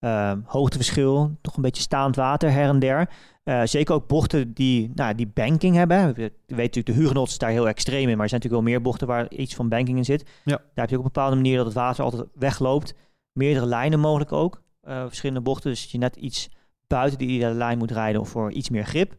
uh, 0.00 0.32
hoogteverschil, 0.44 1.36
toch 1.40 1.56
een 1.56 1.62
beetje 1.62 1.82
staand 1.82 2.16
water 2.16 2.52
her 2.52 2.68
en 2.68 2.78
der. 2.78 3.10
Uh, 3.44 3.62
zeker 3.64 3.94
ook 3.94 4.06
bochten 4.06 4.52
die, 4.52 4.90
nou, 4.94 5.14
die 5.14 5.26
banking 5.26 5.76
hebben. 5.76 6.06
We 6.06 6.32
weten 6.46 6.56
natuurlijk, 6.56 6.86
de 6.86 6.92
Huguenots 6.92 7.32
is 7.32 7.38
daar 7.38 7.50
heel 7.50 7.68
extreem 7.68 8.08
in, 8.08 8.14
maar 8.14 8.22
er 8.22 8.28
zijn 8.28 8.40
natuurlijk 8.40 8.62
wel 8.62 8.72
meer 8.72 8.82
bochten 8.82 9.06
waar 9.06 9.30
iets 9.30 9.54
van 9.54 9.68
banking 9.68 9.96
in 9.96 10.04
zit. 10.04 10.28
Ja. 10.44 10.56
Daar 10.56 10.70
heb 10.74 10.90
je 10.90 10.94
ook 10.94 11.00
op 11.00 11.06
een 11.06 11.12
bepaalde 11.12 11.36
manier 11.36 11.56
dat 11.56 11.66
het 11.66 11.74
water 11.74 12.04
altijd 12.04 12.26
wegloopt. 12.34 12.94
Meerdere 13.32 13.66
lijnen 13.66 14.00
mogelijk 14.00 14.32
ook, 14.32 14.62
uh, 14.82 15.06
verschillende 15.06 15.40
bochten. 15.40 15.70
Dus 15.70 15.90
je 15.92 15.98
net 15.98 16.16
iets 16.16 16.50
buiten 16.86 17.18
die 17.18 17.54
lijn 17.54 17.78
moet 17.78 17.90
rijden 17.90 18.20
of 18.20 18.28
voor 18.28 18.52
iets 18.52 18.70
meer 18.70 18.84
grip. 18.84 19.14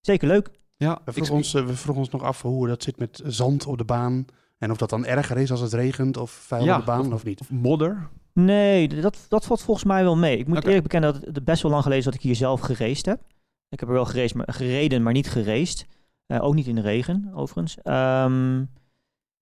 Zeker 0.00 0.28
leuk. 0.28 0.50
Ja, 0.76 1.00
we 1.04 1.12
vroegen, 1.12 1.34
ons, 1.34 1.52
we 1.52 1.76
vroegen 1.76 2.04
ons 2.04 2.12
nog 2.12 2.22
af 2.22 2.42
hoe 2.42 2.68
dat 2.68 2.82
zit 2.82 2.98
met 2.98 3.20
zand 3.24 3.66
op 3.66 3.78
de 3.78 3.84
baan. 3.84 4.26
En 4.58 4.70
of 4.70 4.76
dat 4.76 4.90
dan 4.90 5.06
erger 5.06 5.38
is 5.38 5.50
als 5.50 5.60
het 5.60 5.72
regent 5.72 6.16
of 6.16 6.30
vuil 6.30 6.74
op 6.74 6.78
de 6.78 6.84
baan 6.84 7.12
of, 7.12 7.24
niet. 7.24 7.40
Of 7.40 7.50
modder. 7.50 8.08
Nee, 8.32 8.88
dat, 8.88 9.26
dat 9.28 9.44
valt 9.46 9.62
volgens 9.62 9.86
mij 9.86 10.02
wel 10.02 10.16
mee. 10.16 10.38
Ik 10.38 10.46
moet 10.46 10.64
eerlijk 10.64 10.82
bekennen 10.82 11.12
dat 11.12 11.34
het 11.34 11.44
best 11.44 11.62
wel 11.62 11.70
lang 11.70 11.82
geleden 11.82 12.04
is 12.04 12.10
dat 12.10 12.20
ik 12.20 12.26
hier 12.26 12.34
zelf 12.34 12.60
geraced 12.60 13.06
heb. 13.06 13.20
Ik 13.68 13.80
heb 13.80 13.88
er 13.88 13.94
wel 13.94 14.04
geraced, 14.04 14.34
maar, 14.34 14.46
gereden, 14.52 15.02
maar 15.02 15.12
niet 15.12 15.30
geraced. 15.30 15.86
Uh, 16.26 16.42
ook 16.42 16.54
niet 16.54 16.66
in 16.66 16.74
de 16.74 16.80
regen, 16.80 17.30
overigens. 17.34 17.76
Um, 17.84 18.70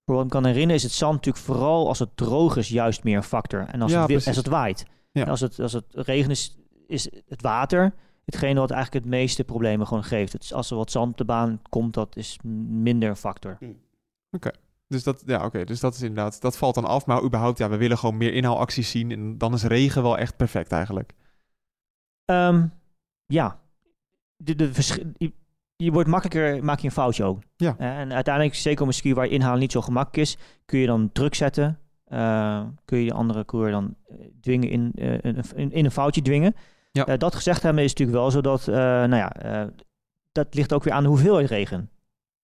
voor 0.05 0.15
wat 0.15 0.23
ik 0.23 0.29
kan 0.29 0.45
herinneren 0.45 0.75
is 0.75 0.83
het 0.83 0.91
zand 0.91 1.13
natuurlijk 1.13 1.45
vooral 1.45 1.87
als 1.87 1.99
het 1.99 2.17
droog 2.17 2.57
is 2.57 2.69
juist 2.69 3.03
meer 3.03 3.17
een 3.17 3.23
factor. 3.23 3.65
En 3.67 3.81
als, 3.81 3.93
het, 3.93 4.27
als 4.27 4.35
het 4.35 4.47
waait. 4.47 4.85
Ja. 5.11 5.23
als, 5.23 5.39
het, 5.39 5.59
als 5.59 5.73
het 5.73 5.85
regen 5.89 6.31
is, 6.31 6.57
is 6.87 7.09
het 7.27 7.41
water 7.41 7.93
hetgene 8.25 8.59
wat 8.59 8.71
eigenlijk 8.71 9.05
het 9.05 9.13
meeste 9.13 9.43
problemen 9.43 9.87
gewoon 9.87 10.03
geeft. 10.03 10.33
Het, 10.33 10.53
als 10.53 10.71
er 10.71 10.77
wat 10.77 10.91
zand 10.91 11.11
op 11.11 11.17
de 11.17 11.25
baan 11.25 11.61
komt, 11.69 11.93
dat 11.93 12.15
is 12.15 12.39
minder 12.69 13.09
een 13.09 13.15
factor. 13.15 13.55
Hm. 13.59 13.73
Oké. 14.31 14.51
Dus 14.87 15.03
dat, 15.03 15.23
ja, 15.25 15.45
oké. 15.45 15.63
Dus 15.63 15.79
dat 15.79 15.93
is 15.93 16.01
inderdaad, 16.01 16.41
dat 16.41 16.57
valt 16.57 16.75
dan 16.75 16.85
af. 16.85 17.05
Maar 17.05 17.23
überhaupt, 17.23 17.57
ja, 17.57 17.69
we 17.69 17.77
willen 17.77 17.97
gewoon 17.97 18.17
meer 18.17 18.33
inhaalacties 18.33 18.91
zien. 18.91 19.11
En 19.11 19.37
dan 19.37 19.53
is 19.53 19.63
regen 19.63 20.03
wel 20.03 20.17
echt 20.17 20.37
perfect 20.37 20.71
eigenlijk. 20.71 21.13
Um, 22.25 22.73
ja. 23.25 23.59
De, 24.37 24.55
de 24.55 24.71
je, 25.17 25.33
je 25.75 25.91
wordt 25.91 26.09
makkelijker, 26.09 26.63
maak 26.63 26.79
je 26.79 26.85
een 26.85 26.93
foutje 26.93 27.23
ook. 27.23 27.41
Ja. 27.55 27.77
en 27.77 28.13
uiteindelijk, 28.13 28.55
zeker 28.55 28.81
op 28.81 28.87
een 28.87 28.93
ski 28.93 29.13
waar 29.13 29.25
inhalen 29.25 29.59
niet 29.59 29.71
zo 29.71 29.81
gemakkelijk 29.81 30.27
is, 30.27 30.37
kun 30.65 30.79
je 30.79 30.87
dan 30.87 31.09
druk 31.11 31.35
zetten. 31.35 31.79
Uh, 32.07 32.65
kun 32.85 32.97
je 32.97 33.09
de 33.09 33.13
andere 33.13 33.45
coureur 33.45 33.71
dan 33.71 33.95
eh, 34.07 34.15
dwingen 34.41 34.69
in, 34.69 34.91
uh, 34.95 35.13
in, 35.21 35.71
in, 35.71 35.85
een 35.85 35.91
foutje 35.91 36.21
dwingen. 36.21 36.55
Ja. 37.03 37.17
dat 37.17 37.35
gezegd 37.35 37.63
hebben 37.63 37.83
is 37.83 37.89
natuurlijk 37.89 38.17
wel 38.17 38.31
zo 38.31 38.41
dat, 38.41 38.65
nou 38.65 39.15
ja, 39.15 39.31
dat 40.31 40.53
ligt 40.53 40.73
ook 40.73 40.83
weer 40.83 40.93
aan 40.93 41.03
de 41.03 41.09
hoeveelheid 41.09 41.49
regen. 41.49 41.89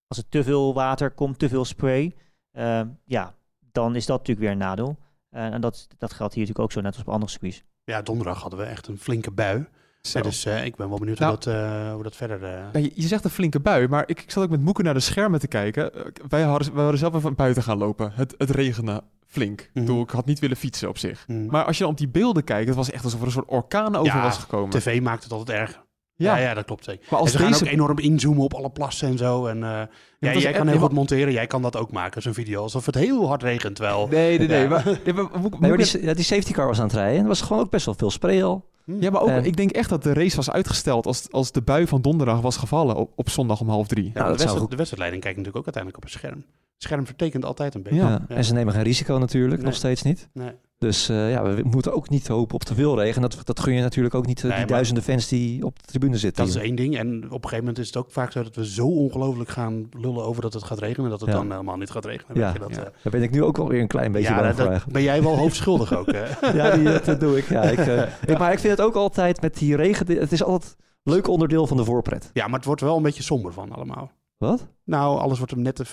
Als 0.07 0.17
er 0.17 0.29
te 0.29 0.43
veel 0.43 0.73
water 0.73 1.11
komt, 1.11 1.39
te 1.39 1.49
veel 1.49 1.65
spray, 1.65 2.15
Ehm, 2.51 2.87
ja, 3.05 3.35
dan 3.71 3.95
is 3.95 4.05
dat 4.05 4.17
natuurlijk 4.17 4.47
weer 4.47 4.51
een 4.51 4.67
nadeel. 4.67 4.97
Eh, 5.29 5.45
en 5.45 5.61
dat, 5.61 5.87
dat 5.97 6.13
geldt 6.13 6.33
hier 6.33 6.43
natuurlijk 6.43 6.59
ook 6.59 6.71
zo, 6.71 6.81
net 6.81 6.93
als 6.93 7.01
op 7.01 7.09
andere 7.09 7.31
circuits. 7.31 7.63
Ja, 7.83 8.01
donderdag 8.01 8.41
hadden 8.41 8.59
we 8.59 8.65
echt 8.65 8.87
een 8.87 8.97
flinke 8.97 9.31
bui. 9.31 9.67
dus 10.01 10.45
uh, 10.45 10.65
ik 10.65 10.75
ben 10.75 10.89
wel 10.89 10.97
benieuwd 10.97 11.17
hoe, 11.17 11.27
nou, 11.27 11.39
dat, 11.39 11.53
uh, 11.53 11.93
hoe 11.93 12.03
dat 12.03 12.15
verder... 12.15 12.41
Uh... 12.73 12.83
je, 12.83 12.91
je, 12.95 13.07
zegt 13.07 13.23
een 13.23 13.29
flinke 13.29 13.59
bui, 13.59 13.87
maar 13.87 14.03
ik, 14.07 14.21
ik 14.21 14.31
zat 14.31 14.43
ook 14.43 14.49
met 14.49 14.61
Moeken 14.61 14.83
naar 14.83 14.93
de 14.93 14.99
schermen 14.99 15.39
te 15.39 15.47
kijken. 15.47 15.91
wij, 16.27 16.41
hadden, 16.41 16.73
wij 16.73 16.81
hadden 16.81 16.99
zelf 16.99 17.13
even 17.13 17.35
buiten 17.35 17.63
gaan 17.63 17.77
lopen. 17.77 18.11
Het, 18.13 18.35
het 18.37 18.49
regende 18.49 19.03
flink. 19.31 19.69
Mm 19.73 19.85
-hmm. 19.85 19.99
ik 19.99 20.09
had 20.09 20.25
niet 20.25 20.39
willen 20.39 20.57
fietsen 20.57 20.89
op 20.89 20.97
zich. 20.97 21.27
Mhm. 21.27 21.45
Maar 21.45 21.65
als 21.65 21.77
je 21.77 21.83
dan 21.83 21.91
op 21.91 21.97
die 21.97 22.09
beelden 22.09 22.43
kijkt, 22.43 22.67
het 22.67 22.77
was 22.77 22.91
echt 22.91 23.03
alsof 23.03 23.19
er 23.19 23.25
een 23.25 23.31
soort 23.31 23.49
orkaan 23.49 23.95
over 23.95 24.15
ja, 24.15 24.21
was 24.21 24.37
gekomen. 24.37 24.69
tv 24.69 25.01
maakt 25.01 25.23
het 25.23 25.31
altijd 25.31 25.57
erg. 25.57 25.81
Ja, 26.15 26.37
ja, 26.37 26.53
dat 26.53 26.65
klopt 26.65 26.83
zeker. 26.83 27.07
Maar 27.09 27.19
als 27.19 27.33
en 27.33 27.39
ze 27.39 27.45
deze... 27.45 27.57
gaan 27.57 27.67
ook 27.67 27.73
enorm 27.73 27.99
inzoomen 27.99 28.43
op 28.43 28.53
alle 28.53 28.69
plassen 28.69 29.07
en 29.07 29.17
zo. 29.17 29.45
En 29.45 29.57
uh, 29.57 29.81
ja, 30.19 30.33
jij 30.33 30.51
kan 30.51 30.67
heel 30.67 30.79
goed 30.79 30.91
monteren. 30.91 31.33
Jij 31.33 31.47
kan 31.47 31.61
dat 31.61 31.77
ook 31.77 31.91
maken, 31.91 32.21
zo'n 32.21 32.33
video. 32.33 32.61
Alsof 32.61 32.85
het 32.85 32.95
heel 32.95 33.27
hard 33.27 33.43
regent 33.43 33.77
wel. 33.77 34.07
Nee, 34.07 34.37
nee, 34.37 34.47
nee. 34.47 34.67
Maar, 34.67 34.99
nee, 35.03 35.13
maar, 35.13 35.77
die, 35.77 36.13
die, 36.13 36.23
safety 36.23 36.51
car 36.51 36.67
was 36.67 36.77
aan 36.77 36.85
het 36.85 36.93
rijden. 36.93 37.15
En 37.15 37.21
er 37.21 37.27
was 37.27 37.41
gewoon 37.41 37.61
ook 37.61 37.69
best 37.69 37.85
wel 37.85 37.95
veel 37.95 38.11
spray 38.11 38.43
al. 38.43 38.69
Ja, 38.85 39.09
maar 39.09 39.21
ook, 39.21 39.29
ik 39.29 39.57
denk 39.57 39.71
echt 39.71 39.89
dat 39.89 40.03
de 40.03 40.13
race 40.13 40.35
was 40.35 40.51
uitgesteld 40.51 41.05
als, 41.05 41.31
als 41.31 41.51
de 41.51 41.61
bui 41.61 41.87
van 41.87 42.01
donderdag 42.01 42.41
was 42.41 42.57
gevallen 42.57 42.95
op, 42.95 43.11
op 43.15 43.29
zondag 43.29 43.61
om 43.61 43.69
half 43.69 43.87
drie. 43.87 44.11
Ja, 44.13 44.23
de, 44.23 44.29
wedstrijd, 44.29 44.69
de 44.69 44.75
wedstrijdleiding 44.75 45.23
kijkt 45.23 45.37
natuurlijk 45.37 45.67
ook 45.67 45.75
uiteindelijk 45.75 45.97
op 45.97 46.03
een 46.03 46.19
scherm. 46.19 46.45
Scherm 46.83 47.05
vertekent 47.05 47.45
altijd 47.45 47.75
een 47.75 47.83
beetje. 47.83 47.99
Ja. 47.99 48.25
En 48.27 48.43
ze 48.43 48.53
nemen 48.53 48.73
geen 48.73 48.83
risico 48.83 49.17
natuurlijk, 49.17 49.61
nog 49.61 49.73
steeds 49.73 50.01
niet. 50.01 50.29
Nee. 50.33 50.51
Dus 50.77 51.09
uh, 51.09 51.31
ja, 51.31 51.43
we 51.43 51.61
moeten 51.63 51.93
ook 51.93 52.09
niet 52.09 52.27
hopen 52.27 52.55
op 52.55 52.63
te 52.63 52.75
veel 52.75 52.99
regen. 52.99 53.21
Dat, 53.21 53.37
dat 53.43 53.59
gun 53.59 53.73
je 53.73 53.81
natuurlijk 53.81 54.15
ook 54.15 54.25
niet 54.25 54.43
uh, 54.43 54.57
die 54.57 54.65
duizenden 54.65 55.03
fans 55.03 55.27
die 55.27 55.65
op 55.65 55.79
de 55.79 55.85
tribune 55.85 56.17
zitten. 56.17 56.45
Dat 56.45 56.55
is 56.55 56.61
één 56.61 56.75
ding. 56.75 56.97
En 56.97 57.15
op 57.15 57.23
een 57.23 57.31
gegeven 57.31 57.57
moment 57.57 57.77
is 57.77 57.87
het 57.87 57.97
ook 57.97 58.11
vaak 58.11 58.31
zo 58.31 58.43
dat 58.43 58.55
we 58.55 58.67
zo 58.67 58.87
ongelooflijk 58.87 59.49
gaan 59.49 59.89
lullen 59.91 60.23
over 60.23 60.41
dat 60.41 60.53
het 60.53 60.63
gaat 60.63 60.79
regenen. 60.79 61.09
Dat 61.09 61.19
het 61.19 61.29
ja. 61.29 61.35
dan 61.35 61.51
helemaal 61.51 61.77
niet 61.77 61.89
gaat 61.89 62.05
regenen. 62.05 62.37
Ja. 62.37 62.53
Dat, 62.53 62.75
ja. 62.75 62.77
Uh, 62.77 62.83
Daar 62.83 63.11
ben 63.11 63.21
ik 63.21 63.31
nu 63.31 63.43
ook 63.43 63.57
alweer 63.57 63.81
een 63.81 63.87
klein 63.87 64.11
beetje 64.11 64.33
ja, 64.33 64.53
voor. 64.53 64.83
Ben 64.87 65.03
jij 65.03 65.23
wel 65.23 65.37
hoofdschuldig 65.43 65.95
ook? 65.95 66.11
Hè? 66.11 66.51
ja, 66.51 66.75
die, 66.75 67.01
dat 67.01 67.19
doe 67.19 67.37
ik. 67.37 67.49
Ja, 67.49 67.61
ik, 67.61 68.09
ik, 68.31 68.37
maar 68.37 68.51
ik 68.51 68.59
vind 68.59 68.77
het 68.77 68.85
ook 68.85 68.95
altijd 68.95 69.41
met 69.41 69.57
die 69.57 69.75
regen. 69.75 70.19
Het 70.19 70.31
is 70.31 70.43
altijd 70.43 70.75
een 71.03 71.13
leuk 71.13 71.27
onderdeel 71.27 71.67
van 71.67 71.77
de 71.77 71.85
voorpret. 71.85 72.29
Ja, 72.33 72.47
maar 72.47 72.57
het 72.57 72.65
wordt 72.65 72.81
wel 72.81 72.97
een 72.97 73.03
beetje 73.03 73.23
somber 73.23 73.53
van 73.53 73.71
allemaal. 73.71 74.11
Wat? 74.41 74.67
Nou, 74.83 75.19
alles 75.19 75.37
wordt 75.37 75.53
hem 75.53 75.61
net, 75.61 75.77
de 75.77 75.85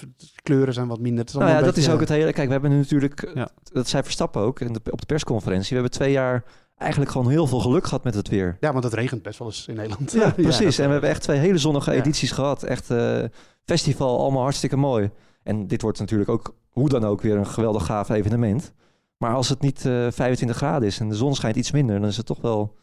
kleuren 0.43 0.75
zijn 0.75 0.89
wat 0.89 1.01
minder. 1.01 1.25
nou 1.33 1.51
ja, 1.51 1.61
dat 1.61 1.77
is 1.77 1.91
ook 1.91 2.01
het 2.01 2.09
hele. 2.09 2.33
Kijk, 2.33 2.47
we 2.47 2.53
hebben 2.53 2.71
nu 2.71 2.77
natuurlijk, 2.77 3.31
ja. 3.35 3.49
dat 3.73 3.89
zei 3.89 4.03
Verstappen 4.03 4.43
ook 4.43 4.61
in 4.61 4.73
de, 4.73 4.81
op 4.91 5.01
de 5.01 5.07
persconferentie. 5.07 5.69
We 5.69 5.75
hebben 5.75 5.93
twee 5.93 6.13
jaar 6.13 6.45
eigenlijk 6.77 7.11
gewoon 7.11 7.31
heel 7.31 7.47
veel 7.47 7.61
geluk 7.61 7.85
gehad 7.85 8.05
met 8.05 8.15
het 8.15 8.29
weer. 8.29 8.57
Ja, 8.61 8.73
want 8.73 8.85
het 8.85 8.93
regent 8.93 9.23
best 9.23 9.39
wel 9.39 9.49
eens 9.49 9.67
in 9.67 9.75
Nederland. 9.75 10.13
Ja, 10.13 10.31
precies. 10.51 10.79
en 10.79 10.87
we 10.87 10.93
hebben 10.93 11.11
echt 11.11 11.23
twee 11.23 11.39
hele 11.39 11.59
zonnige 11.59 11.93
edities 11.93 12.31
gehad. 12.31 12.63
Echt 12.63 12.91
uh, 12.91 13.25
festival, 13.65 14.21
allemaal 14.21 14.43
hartstikke 14.43 14.77
mooi. 14.77 15.11
En 15.43 15.67
dit 15.67 15.83
wordt 15.83 15.99
natuurlijk 15.99 16.31
ook, 16.31 16.55
hoe 16.69 16.89
dan 16.89 17.05
ook, 17.05 17.21
weer 17.21 17.37
een 17.37 17.47
geweldig 17.47 17.85
gaaf 17.85 18.09
evenement. 18.09 18.73
Maar 19.17 19.35
als 19.35 19.49
het 19.49 19.61
niet 19.61 19.85
uh, 19.85 20.07
eh, 20.07 20.13
25 20.13 20.57
graden 20.57 20.89
is 20.89 21.01
en 21.01 21.09
de 21.09 21.15
zon 21.15 21.35
schijnt 21.35 21.57
iets 21.57 21.71
minder, 21.71 22.01
dan 22.01 22.09
is 22.09 22.17
het 22.17 22.27
toch 22.27 22.41
wel 22.41 22.77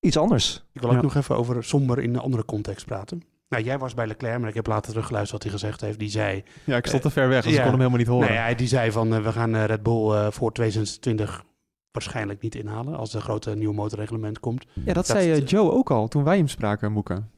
iets 0.00 0.16
anders. 0.16 0.64
Ik 0.72 0.80
wil 0.80 0.90
ook 0.90 1.02
nog 1.02 1.14
even 1.14 1.36
over 1.36 1.64
somber 1.64 1.98
in 1.98 2.14
een 2.14 2.20
andere 2.20 2.44
context 2.44 2.86
praten. 2.86 3.33
Nou, 3.48 3.62
jij 3.64 3.78
was 3.78 3.94
bij 3.94 4.06
Leclerc, 4.06 4.38
maar 4.40 4.48
ik 4.48 4.54
heb 4.54 4.66
later 4.66 4.90
teruggeluisterd 4.90 5.42
wat 5.42 5.52
hij 5.52 5.60
gezegd 5.60 5.80
heeft. 5.80 5.98
Die 5.98 6.10
zei... 6.10 6.42
Ja, 6.64 6.76
ik 6.76 6.86
stond 6.86 7.02
te 7.02 7.10
ver 7.10 7.28
weg, 7.28 7.42
dus 7.42 7.52
ik 7.52 7.58
kon 7.58 7.70
hem 7.70 7.78
helemaal 7.78 7.98
niet 7.98 8.06
horen. 8.06 8.28
Nee, 8.28 8.38
hij 8.38 8.54
die 8.54 8.66
zei 8.66 8.92
van, 8.92 9.14
uh, 9.14 9.22
we 9.22 9.32
gaan 9.32 9.54
uh, 9.54 9.64
Red 9.64 9.82
Bull 9.82 10.12
uh, 10.12 10.30
voor 10.30 10.52
2020 10.52 11.44
waarschijnlijk 11.90 12.42
niet 12.42 12.54
inhalen 12.54 12.96
als 12.96 13.14
er 13.14 13.20
grote 13.20 13.54
nieuwe 13.54 13.74
motorreglement 13.74 14.40
komt. 14.40 14.64
Ja, 14.72 14.84
dat, 14.84 14.94
dat 14.94 15.06
zei 15.06 15.42
Joe 15.42 15.70
ook 15.70 15.90
al 15.90 16.08
toen 16.08 16.24
wij 16.24 16.36
hem 16.36 16.48
spraken, 16.48 16.92
Moeken. 16.92 17.30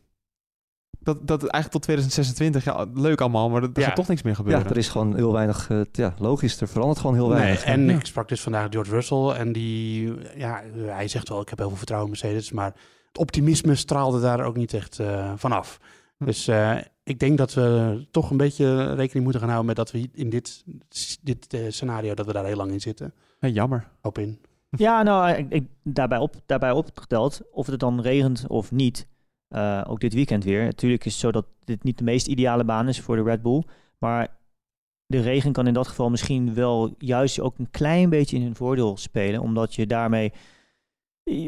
Dat, 0.98 1.26
dat 1.26 1.40
eigenlijk 1.40 1.72
tot 1.72 1.82
2026, 1.82 2.64
ja, 2.64 2.86
leuk 2.94 3.20
allemaal, 3.20 3.50
maar 3.50 3.62
er 3.62 3.70
ja. 3.74 3.86
gaat 3.86 3.96
toch 3.96 4.08
niks 4.08 4.22
meer 4.22 4.34
gebeuren. 4.34 4.62
Ja, 4.62 4.70
er 4.70 4.76
is 4.76 4.88
gewoon 4.88 5.14
heel 5.14 5.32
weinig, 5.32 5.68
uh, 5.68 5.80
ja, 5.92 6.14
logisch, 6.18 6.60
er 6.60 6.68
verandert 6.68 6.98
gewoon 6.98 7.16
heel 7.16 7.28
weinig. 7.28 7.64
Nee, 7.64 7.74
en 7.74 7.90
ik 7.90 8.06
sprak 8.06 8.28
dus 8.28 8.40
vandaag 8.40 8.66
George 8.70 8.90
Russell 8.90 9.28
en 9.28 9.52
die, 9.52 10.14
ja, 10.36 10.62
hij 10.76 11.08
zegt 11.08 11.28
wel, 11.28 11.40
ik 11.40 11.48
heb 11.48 11.58
heel 11.58 11.68
veel 11.68 11.76
vertrouwen 11.76 12.12
in 12.12 12.18
Mercedes, 12.20 12.52
maar 12.52 12.74
optimisme 13.16 13.74
straalde 13.74 14.20
daar 14.20 14.44
ook 14.44 14.56
niet 14.56 14.74
echt 14.74 14.98
uh, 14.98 15.32
vanaf. 15.36 15.80
Hm. 16.16 16.24
Dus 16.24 16.48
uh, 16.48 16.78
ik 17.02 17.18
denk 17.18 17.38
dat 17.38 17.54
we 17.54 18.06
toch 18.10 18.30
een 18.30 18.36
beetje 18.36 18.94
rekening 18.94 19.24
moeten 19.24 19.40
gaan 19.40 19.50
houden 19.50 19.66
met 19.66 19.76
dat 19.76 19.90
we 19.90 20.08
in 20.12 20.30
dit, 20.30 20.64
dit 21.22 21.54
uh, 21.54 21.60
scenario, 21.68 22.14
dat 22.14 22.26
we 22.26 22.32
daar 22.32 22.44
heel 22.44 22.56
lang 22.56 22.70
in 22.70 22.80
zitten. 22.80 23.14
Ja, 23.40 23.48
jammer. 23.48 23.88
Op 24.02 24.18
in. 24.18 24.40
Ja, 24.70 25.02
nou, 25.02 25.30
ik, 25.30 25.46
ik, 25.48 25.64
daarbij, 25.82 26.18
op, 26.18 26.34
daarbij 26.46 26.70
opgeteld, 26.70 27.40
of 27.50 27.66
het 27.66 27.80
dan 27.80 28.00
regent 28.00 28.46
of 28.46 28.70
niet, 28.70 29.06
uh, 29.50 29.84
ook 29.86 30.00
dit 30.00 30.14
weekend 30.14 30.44
weer. 30.44 30.64
Natuurlijk 30.64 31.04
is 31.04 31.12
het 31.12 31.20
zo 31.20 31.32
dat 31.32 31.46
dit 31.64 31.82
niet 31.82 31.98
de 31.98 32.04
meest 32.04 32.26
ideale 32.26 32.64
baan 32.64 32.88
is 32.88 33.00
voor 33.00 33.16
de 33.16 33.22
Red 33.22 33.42
Bull, 33.42 33.62
maar 33.98 34.36
de 35.06 35.20
regen 35.20 35.52
kan 35.52 35.66
in 35.66 35.74
dat 35.74 35.88
geval 35.88 36.10
misschien 36.10 36.54
wel 36.54 36.94
juist 36.98 37.40
ook 37.40 37.58
een 37.58 37.70
klein 37.70 38.10
beetje 38.10 38.36
in 38.36 38.42
hun 38.42 38.56
voordeel 38.56 38.96
spelen, 38.96 39.40
omdat 39.40 39.74
je 39.74 39.86
daarmee 39.86 40.32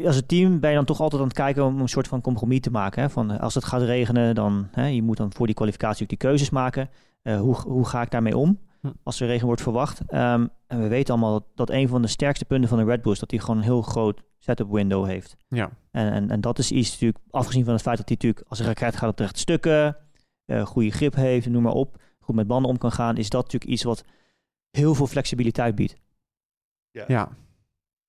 als 0.04 0.16
het 0.16 0.28
team 0.28 0.61
ben 0.61 0.70
je 0.70 0.76
dan 0.76 0.85
toch 0.85 1.00
altijd 1.00 1.20
aan 1.20 1.28
het 1.28 1.37
kijken 1.37 1.64
om 1.64 1.80
een 1.80 1.88
soort 1.88 2.08
van 2.08 2.20
compromis 2.20 2.61
te 2.61 2.70
maken. 2.70 3.02
Hè? 3.02 3.11
Van, 3.11 3.30
eh, 3.30 3.40
als 3.40 3.54
het 3.54 3.64
gaat 3.64 3.82
regenen, 3.82 4.35
dan 4.35 4.68
hè, 4.70 4.87
je 4.87 5.02
moet 5.02 5.16
dan 5.16 5.32
voor 5.32 5.47
die 5.47 5.54
kwalificatie 5.54 6.02
ook 6.02 6.08
die 6.08 6.18
keuzes 6.18 6.50
maken. 6.50 6.90
Uh, 7.23 7.40
hoe, 7.40 7.54
hoe 7.54 7.87
ga 7.87 8.02
ik 8.02 8.11
daarmee 8.11 8.37
om 8.37 8.58
hm. 8.80 8.88
als 9.02 9.20
er 9.20 9.26
regen 9.26 9.47
wordt 9.47 9.62
verwacht? 9.62 10.00
Um, 10.00 10.50
en 10.66 10.82
we 10.82 10.88
weten 10.88 11.14
allemaal 11.14 11.32
dat, 11.32 11.44
dat, 11.54 11.70
een 11.70 11.88
van 11.88 12.02
de 12.02 12.08
sterkste 12.08 12.44
punten 12.44 12.68
van 12.68 12.78
de 12.78 12.85
Red 12.85 13.02
Bull 13.02 13.12
is 13.12 13.18
dat 13.18 13.30
hij 13.30 13.40
gewoon 13.40 13.56
een 13.56 13.62
heel 13.62 13.82
groot 13.82 14.23
setup 14.38 14.70
window 14.70 15.06
heeft. 15.06 15.37
Ja. 15.49 15.70
En, 15.90 16.12
en, 16.12 16.30
en 16.30 16.40
dat 16.40 16.58
is 16.58 16.73
iets 16.73 16.90
natuurlijk, 16.90 17.18
afgezien 17.30 17.64
van 17.64 17.73
het 17.73 17.82
feit 17.82 17.97
dat 17.97 18.08
hij 18.08 18.16
natuurlijk 18.16 18.49
als 18.49 18.58
een 18.58 18.66
raket 18.66 18.97
gaat 18.97 19.11
op 19.11 19.16
de 19.16 19.23
rechte 19.23 19.40
stukken, 19.40 19.97
uh, 20.47 20.66
goede 20.66 20.90
grip 20.90 21.14
heeft, 21.14 21.49
noem 21.49 21.62
maar 21.62 21.73
op, 21.73 22.02
goed 22.18 22.35
met 22.35 22.47
banden 22.47 22.70
om 22.70 22.78
kan 22.78 22.92
gaan, 22.92 23.16
is 23.16 23.28
dat 23.28 23.42
natuurlijk 23.42 23.70
iets 23.73 23.82
wat 23.82 24.04
heel 24.70 24.94
veel 24.94 25.06
flexibiliteit 25.06 25.75
biedt. 25.75 25.97
Ja. 26.90 27.04
ja. 27.06 27.37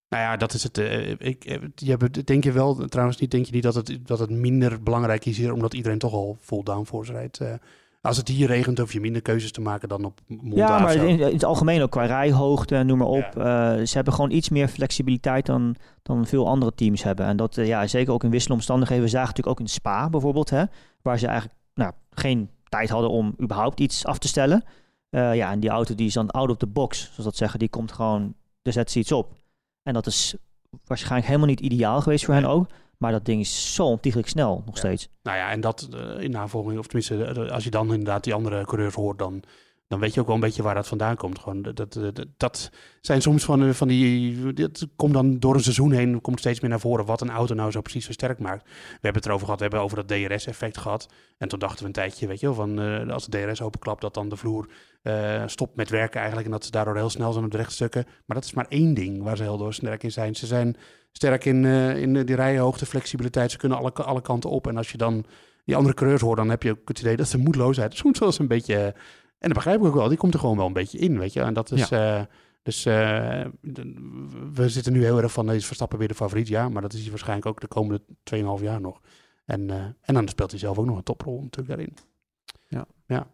Nou 0.10 0.24
ja, 0.24 0.38
dat 0.38 0.54
is 0.54 0.64
het. 0.64 0.78
Uh, 0.78 1.10
ik, 1.10 1.46
eh, 1.46 1.58
je 1.76 1.90
hebt, 1.90 2.28
denk 2.28 2.44
je 2.44 2.52
wel, 2.52 2.76
trouwens 2.76 3.18
niet, 3.18 3.32
denk 3.32 3.46
je 3.46 3.54
niet 3.54 3.64
dat 3.64 3.76
het, 3.76 3.98
dat 4.06 4.20
het 4.20 4.30
minder 4.30 4.84
belangrijk 4.84 5.26
is 5.26 5.38
hier, 5.38 5.54
omdat 5.54 5.74
iedereen 5.74 5.98
toch 5.98 6.14
al 6.14 6.38
full 6.40 6.64
downforce 6.64 7.12
rijdt? 7.12 7.40
Uh, 7.40 7.54
als 8.02 8.18
het 8.18 8.28
hier 8.28 8.48
regent, 8.48 8.78
hoef 8.78 8.94
je 8.94 9.00
minder 9.00 9.22
keuzes 9.22 9.52
te 9.52 9.62
maken 9.62 9.90
dan 9.90 10.06
op 10.06 10.20
Monta 10.28 10.56
Ja, 10.56 10.80
maar 10.80 10.96
in, 10.96 11.20
in, 11.20 11.34
het 11.34 11.44
algemeen 11.44 11.82
ook 11.82 11.92
qua 11.92 12.06
rijhoogte, 12.06 12.84
noem 12.84 12.98
maar 12.98 13.08
op. 13.08 13.32
Ja. 13.36 13.78
Uh, 13.78 13.86
ze 13.86 13.96
hebben 13.96 14.14
gewoon 14.14 14.32
iets 14.32 14.50
meer 14.50 14.68
flexibiliteit 14.68 15.46
dan, 15.46 15.76
dan 16.04 16.26
veel 16.26 16.48
andere 16.48 16.74
teams 16.76 17.04
hebben. 17.04 17.26
En 17.26 17.38
dat, 17.38 17.56
ja, 17.56 17.88
zeker 17.88 18.14
ook 18.14 18.24
in 18.24 18.30
wisselende 18.30 18.58
omstandigheden. 18.58 19.04
We 19.04 19.10
zagen 19.10 19.28
natuurlijk 19.28 19.60
ook 19.60 19.66
in 19.66 19.72
Spa 19.72 20.10
bijvoorbeeld, 20.10 20.50
hè, 20.50 20.64
waar 21.02 21.20
ze 21.20 21.28
eigenlijk 21.28 21.60
nou, 21.74 21.92
geen 22.10 22.50
tijd 22.70 22.90
hadden 22.90 23.10
om 23.10 23.36
überhaupt 23.42 23.80
iets 23.80 24.06
af 24.06 24.18
te 24.18 24.28
stellen. 24.28 24.64
ja, 25.10 25.52
en 25.52 25.60
die 25.60 25.70
auto 25.70 25.96
die 25.96 26.08
is 26.08 26.14
dan 26.14 26.30
out 26.30 26.50
of 26.50 26.58
the 26.58 26.68
box, 26.68 27.00
zoals 27.00 27.24
dat 27.24 27.36
zeggen, 27.36 27.60
die 27.60 27.70
komt 27.70 27.92
gewoon 27.92 28.34
er 28.62 28.76
zet 28.76 28.92
ze 28.92 29.00
iets 29.00 29.12
op. 29.12 29.34
En 29.90 29.96
dat 29.96 30.06
is 30.06 30.36
waarschijnlijk 30.86 31.28
helemaal 31.28 31.48
niet 31.50 31.60
ideaal 31.60 32.02
geweest 32.02 32.26
voor 32.26 32.34
hen 32.34 32.46
ook. 32.46 32.68
Maar 32.98 33.12
dat 33.12 33.26
ding 33.26 33.42
is 33.42 33.74
zo 33.74 33.86
ontiegelijk 33.86 34.30
snel 34.30 34.64
nog 34.66 34.78
steeds. 34.78 35.10
Nou 35.24 35.38
ja, 35.38 35.52
en 35.52 35.62
dat 35.62 35.90
uh, 35.94 36.24
in 36.24 36.32
navolging, 36.32 36.80
of 36.80 36.88
tenminste, 36.88 37.52
als 37.52 37.64
je 37.64 37.70
dan 37.70 37.90
inderdaad 37.90 38.24
die 38.24 38.34
andere 38.34 38.66
coureurs 38.66 38.96
hoort, 38.96 39.18
dan 39.18 39.44
dan 39.90 40.00
weet 40.00 40.14
je 40.14 40.20
ook 40.20 40.26
wel 40.26 40.36
een 40.36 40.42
beetje 40.42 40.64
waar 40.64 40.76
dat 40.76 40.88
vandaan 40.88 41.16
komt. 41.16 41.40
Gewoon, 41.40 41.62
dat, 41.62 41.94
dat, 41.94 42.26
dat 42.38 42.70
zijn 43.02 43.22
soms 43.22 43.44
van, 43.44 43.64
eh, 43.64 43.70
van 43.70 43.88
die. 43.88 44.54
Dit 44.54 44.88
komt 44.96 45.14
dan 45.14 45.40
door 45.40 45.56
een 45.56 45.64
seizoen 45.64 45.92
heen, 45.92 46.22
komt 46.22 46.40
steeds 46.40 46.60
meer 46.60 46.70
naar 46.70 46.80
voren 46.80 47.06
wat 47.06 47.22
een 47.22 47.30
auto 47.30 47.54
nou 47.54 47.72
zo 47.72 47.82
precies 47.82 48.06
zo 48.06 48.12
sterk 48.12 48.40
maakt. 48.40 48.64
We 48.64 48.70
hebben 48.92 49.14
het 49.22 49.26
erover 49.26 49.46
gehad, 49.46 49.60
we 49.60 49.66
hebben 49.66 49.84
over 49.84 49.98
dat 49.98 50.08
DRS-effect 50.08 50.78
gehad. 50.78 51.10
En 51.38 51.48
toen 51.48 51.60
dachten 51.60 51.80
we 51.80 51.86
een 51.86 51.92
tijdje, 51.92 52.28
weet 52.28 52.40
je 52.40 52.46
wel, 52.46 52.56
van 52.56 52.82
uh, 52.82 53.14
als 53.14 53.26
de 53.28 53.46
DRS 53.46 53.62
openklapt, 53.62 54.02
dat 54.02 54.14
dan 54.14 54.30
de 54.30 54.36
vloer 54.36 54.70
uh, 55.04 55.44
stopt 55.46 55.76
met 55.76 55.90
werken 55.90 56.18
eigenlijk. 56.18 56.48
En 56.48 56.54
dat 56.54 56.66
ze 56.66 56.72
daardoor 56.72 56.96
heel 56.96 57.10
snel 57.10 57.32
zijn 57.32 57.46
op 57.46 57.52
de 57.52 57.58
rechtstukken. 57.58 58.06
Maar 58.26 58.36
dat 58.36 58.46
is 58.46 58.54
maar 58.54 58.68
één 58.70 58.94
ding 58.94 59.24
waar 59.24 59.38
ze 59.38 59.44
heel 59.44 59.58
door 59.58 59.74
sterk 59.74 60.04
in 60.04 60.12
zijn. 60.12 60.36
Ze 60.36 60.46
zijn 60.46 60.76
sterk 61.12 61.46
in, 61.46 61.64
uh, 61.64 61.98
in 61.98 62.26
die 62.26 62.36
rijhoogte, 62.36 62.86
flexibiliteit. 62.86 63.52
Ze 63.52 63.58
kunnen 63.58 63.78
alle, 63.78 63.92
alle 63.92 64.22
kanten 64.22 64.50
op. 64.50 64.68
En 64.68 64.78
als 64.78 64.92
je 64.92 64.98
dan 64.98 65.26
die 65.70 65.76
andere 65.76 65.96
coureurs 65.96 66.22
hoort, 66.22 66.38
dan 66.38 66.50
heb 66.50 66.64
je 66.64 66.72
ook 66.72 66.88
het 66.88 67.00
idee 67.00 67.16
dat 67.16 67.28
ze 67.28 67.38
moedloosheid 67.38 67.96
soms 67.98 68.20
wel 68.20 68.28
eens 68.28 68.40
een 68.40 68.48
beetje 68.48 68.94
en 69.40 69.48
dat 69.48 69.54
begrijp 69.54 69.80
ik 69.80 69.86
ook 69.86 69.94
wel. 69.94 70.08
Die 70.08 70.18
komt 70.18 70.34
er 70.34 70.40
gewoon 70.40 70.58
wel 70.58 70.66
een 70.66 70.74
beetje 70.74 70.98
in, 70.98 71.20
weet 71.20 71.34
je. 71.34 71.42
En 71.42 71.54
dat 71.54 71.72
is... 71.72 71.90
Ja. 71.90 72.20
Uh, 72.20 72.26
dus 72.64 72.86
uh, 72.86 73.46
we 74.54 74.70
zitten 74.70 74.94
nu 74.94 75.04
heel 75.04 75.22
erg 75.22 75.32
van, 75.32 75.48
deze 75.48 75.66
Verstappen 75.66 75.98
weer 75.98 76.08
de 76.08 76.14
favoriet. 76.14 76.48
Ja, 76.48 76.70
maar 76.70 76.82
dat 76.82 76.94
is 76.94 77.02
hij 77.02 77.10
waarschijnlijk 77.10 77.48
ook 77.48 77.62
de 77.62 77.68
komende 77.68 78.02
2,5 78.60 78.64
jaar 78.64 78.82
nog. 78.82 79.02
En, 79.46 79.62
uh, 79.62 79.84
en 80.02 80.14
dan 80.14 80.28
speelt 80.28 80.52
hij 80.52 80.60
zelf 80.60 80.78
ook 80.78 80.86
nog 80.86 80.98
een 80.98 81.04
toprol 81.04 81.42
natuurlijk 81.42 81.68
daarin. 81.68 81.94
Ja. 82.68 82.86
ja. 83.06 83.28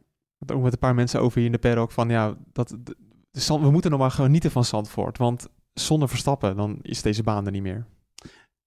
Ook 0.54 0.62
met 0.62 0.74
een 0.74 0.80
paar 0.80 0.96
mensen 0.96 1.22
over 1.22 1.38
hier 1.38 1.46
in 1.46 1.52
de 1.52 1.58
paddock 1.58 1.92
van, 1.92 2.10
ja, 2.10 2.38
dat, 2.54 2.70
de, 2.70 2.96
de, 3.32 3.60
we 3.60 3.72
moeten 3.72 3.92
nog 3.92 4.00
maar 4.00 4.12
genieten 4.12 4.52
van 4.52 4.66
Zandvoort. 4.66 5.18
Want 5.18 5.48
zonder 5.74 6.10
Verstappen, 6.10 6.56
dan 6.56 6.80
is 6.82 7.02
deze 7.02 7.24
baan 7.24 7.46
er 7.46 7.52
niet 7.52 7.62
meer. 7.62 7.86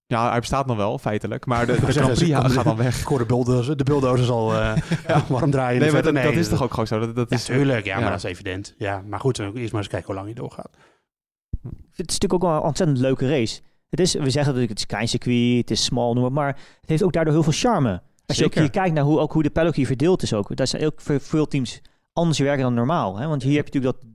Ja, 0.09 0.31
hij 0.31 0.38
bestaat 0.38 0.67
nog 0.67 0.77
wel, 0.77 0.99
feitelijk. 0.99 1.47
Maar 1.47 1.67
de, 1.67 1.73
de 1.87 1.93
Grand 1.93 2.12
Prix 2.15 2.55
gaat 2.55 2.65
dan 2.65 2.77
weg. 2.77 3.00
Ik 3.00 3.07
hoor 3.07 3.19
de 3.19 3.27
bulldozer, 3.27 3.77
de 3.77 3.85
bulldozer 3.85 4.25
zal 4.25 4.53
uh, 4.53 4.77
ja. 5.09 5.25
warm 5.29 5.50
draaien. 5.50 5.81
Nee, 5.81 5.93
maar 5.93 6.03
dat, 6.03 6.15
dat, 6.15 6.33
is 6.33 6.49
toch 6.49 6.62
ook 6.62 6.71
gewoon 6.71 6.87
zo? 6.87 6.99
Dat, 6.99 7.17
dat 7.17 7.31
ja, 7.31 7.37
is, 7.37 7.45
tuurlijk. 7.45 7.85
Ja, 7.85 8.00
maar 8.00 8.11
dat 8.11 8.25
is 8.25 8.31
evident. 8.31 8.75
Ja, 8.79 9.03
maar 9.07 9.21
goed, 9.21 9.38
eerst 9.38 9.55
maar 9.55 9.81
eens 9.81 9.91
kijken 9.91 10.07
hoe 10.07 10.15
lang 10.15 10.27
hij 10.27 10.35
doorgaat. 10.35 10.71
Het 11.62 12.09
is 12.11 12.19
natuurlijk 12.19 12.33
ook 12.33 12.43
wel 12.43 12.53
een 12.53 12.62
ontzettend 12.62 12.99
leuke 12.99 13.29
race. 13.29 13.61
Het 13.88 14.00
is, 14.00 14.15
we 14.15 14.31
zeggen 14.31 14.55
dat 14.55 14.69
het 14.69 14.79
is 14.79 14.87
klein 14.87 15.09
circuit, 15.09 15.57
het 15.57 15.71
is 15.71 15.85
small, 15.85 16.12
noem 16.12 16.33
maar. 16.33 16.57
Het 16.81 16.91
heeft 16.91 17.03
ook 17.03 17.12
daardoor 17.12 17.33
heel 17.33 17.43
veel 17.43 17.53
charme. 17.53 18.03
Als 18.27 18.38
je 18.38 18.45
ook 18.45 18.55
hier 18.55 18.71
kijkt 18.71 18.95
naar 18.95 19.05
hoe, 19.05 19.19
ook 19.19 19.33
hoe 19.33 19.43
de 19.43 19.50
paddock 19.50 19.75
hier 19.75 19.87
verdeeld 19.87 20.23
is 20.23 20.33
ook. 20.33 20.57
Daar 20.57 20.67
zijn 20.67 20.85
ook 20.85 21.00
voor 21.00 21.21
veel 21.21 21.47
teams 21.47 21.81
anders 22.12 22.38
werken 22.38 22.62
dan 22.62 22.75
normaal. 22.75 23.19
Hè? 23.19 23.27
Want 23.27 23.43
hier 23.43 23.57
heb 23.57 23.69
je 23.69 23.73
natuurlijk 23.73 24.00
dat 24.00 24.11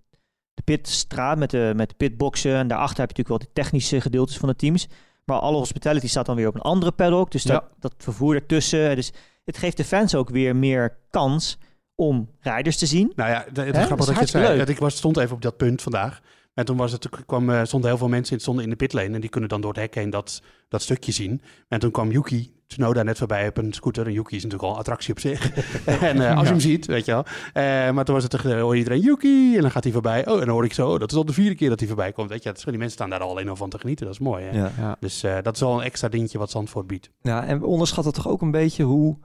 de 0.53 0.61
pitstraat 0.61 1.37
met 1.37 1.49
de, 1.49 1.73
met 1.75 1.89
de 1.89 1.95
pitboxen. 1.95 2.55
En 2.55 2.67
daarachter 2.67 2.99
heb 2.99 3.11
je 3.11 3.17
natuurlijk 3.17 3.43
wel 3.43 3.53
de 3.53 3.61
technische 3.61 4.01
gedeeltes 4.01 4.37
van 4.37 4.49
de 4.49 4.55
teams. 4.55 4.87
Maar 5.25 5.39
alle 5.39 5.57
hospitality 5.57 6.07
staat 6.07 6.25
dan 6.25 6.35
weer 6.35 6.47
op 6.47 6.55
een 6.55 6.61
andere 6.61 6.91
paddock. 6.91 7.31
Dus 7.31 7.43
dat, 7.43 7.63
dat 7.79 7.93
vervoer 7.97 8.35
ertussen. 8.35 8.95
Dus 8.95 9.11
het 9.43 9.57
geeft 9.57 9.77
de 9.77 9.83
fans 9.83 10.15
ook 10.15 10.29
weer 10.29 10.55
meer 10.55 10.97
kans 11.09 11.57
om 11.95 12.29
rijders 12.39 12.77
te 12.77 12.85
zien. 12.85 13.11
Nou 13.15 13.29
ja, 13.29 13.45
het 13.53 13.77
is 13.77 13.85
grappig 13.85 14.05
dat, 14.05 14.15
je 14.15 14.21
het 14.21 14.29
zei. 14.29 14.57
Dat 14.57 14.69
ik 14.69 14.77
was, 14.77 14.95
stond 14.95 15.17
even 15.17 15.35
op 15.35 15.41
dat 15.41 15.57
punt 15.57 15.81
vandaag. 15.81 16.21
En 16.53 16.65
toen 16.65 16.77
was 16.77 16.91
het, 16.91 17.09
kwam, 17.25 17.49
uh, 17.49 17.63
stonden 17.63 17.89
heel 17.89 17.97
veel 17.97 18.07
mensen 18.07 18.39
stonden 18.39 18.63
in 18.63 18.69
de 18.69 18.75
pitlane. 18.75 19.13
En 19.13 19.21
die 19.21 19.29
kunnen 19.29 19.49
dan 19.49 19.61
door 19.61 19.71
het 19.71 19.79
hek 19.79 19.95
heen 19.95 20.09
dat, 20.09 20.41
dat 20.69 20.81
stukje 20.81 21.11
zien. 21.11 21.41
En 21.67 21.79
toen 21.79 21.91
kwam 21.91 22.11
Yuki 22.11 22.51
Tsunoda 22.67 23.03
net 23.03 23.17
voorbij 23.17 23.47
op 23.47 23.57
een 23.57 23.73
scooter. 23.73 24.05
En 24.05 24.13
Yuki 24.13 24.35
is 24.35 24.43
natuurlijk 24.43 24.69
al 24.69 24.73
een 24.73 24.79
attractie 24.79 25.13
op 25.13 25.19
zich. 25.19 25.51
en 25.85 26.17
uh, 26.17 26.37
als 26.37 26.43
je 26.43 26.49
hem 26.49 26.59
ziet, 26.59 26.85
weet 26.85 27.05
je 27.05 27.11
wel. 27.11 27.25
Uh, 27.25 27.63
maar 27.91 28.05
toen 28.05 28.15
was 28.15 28.23
het, 28.23 28.33
uh, 28.33 28.61
hoor 28.61 28.77
iedereen 28.77 28.99
Yuki. 28.99 29.55
En 29.55 29.61
dan 29.61 29.71
gaat 29.71 29.83
hij 29.83 29.93
voorbij. 29.93 30.27
Oh, 30.27 30.33
en 30.33 30.45
dan 30.45 30.49
hoor 30.49 30.65
ik 30.65 30.73
zo, 30.73 30.91
oh, 30.91 30.99
dat 30.99 31.11
is 31.11 31.17
al 31.17 31.25
de 31.25 31.33
vierde 31.33 31.55
keer 31.55 31.69
dat 31.69 31.79
hij 31.79 31.87
voorbij 31.87 32.11
komt. 32.11 32.29
Weet 32.29 32.43
je, 32.43 32.49
dat 32.49 32.57
is, 32.57 32.63
die 32.63 32.73
mensen 32.73 32.91
staan 32.91 33.09
daar 33.09 33.19
al 33.19 33.29
alleen 33.29 33.49
al 33.49 33.55
van 33.55 33.69
te 33.69 33.79
genieten. 33.79 34.05
Dat 34.05 34.13
is 34.13 34.21
mooi. 34.21 34.43
Hè? 34.43 34.57
Ja. 34.57 34.71
Ja. 34.77 34.95
Dus 34.99 35.21
dat 35.43 35.55
is 35.55 35.59
wel 35.59 35.73
een 35.73 35.85
extra 35.85 36.09
dingetje 36.09 36.37
wat 36.37 36.51
Zandvoort 36.51 36.87
biedt. 36.87 37.09
Ja, 37.21 37.45
en 37.45 37.59
we 37.59 37.65
onderschatten 37.65 38.13
toch 38.13 38.27
ook 38.27 38.41
een 38.41 38.51
beetje 38.51 38.83
hoe 38.83 39.17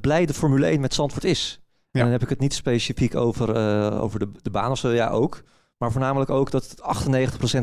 blij 0.00 0.26
de 0.26 0.34
Formule 0.34 0.66
1 0.66 0.80
met 0.80 0.94
Zandvoort 0.94 1.24
is. 1.24 1.60
En 1.92 2.00
dan 2.00 2.10
heb 2.10 2.22
ik 2.22 2.28
het 2.28 2.40
niet 2.40 2.54
specifiek 2.54 3.14
over, 3.14 3.56
over 4.00 4.18
de, 4.18 4.30
de 4.42 4.50
baan 4.50 4.70
of 4.70 4.78
zo. 4.78 4.90
Ja, 4.90 5.08
ook. 5.08 5.42
Maar 5.80 5.92
voornamelijk 5.92 6.30
ook 6.30 6.50
dat 6.50 6.74
98% 6.78 6.80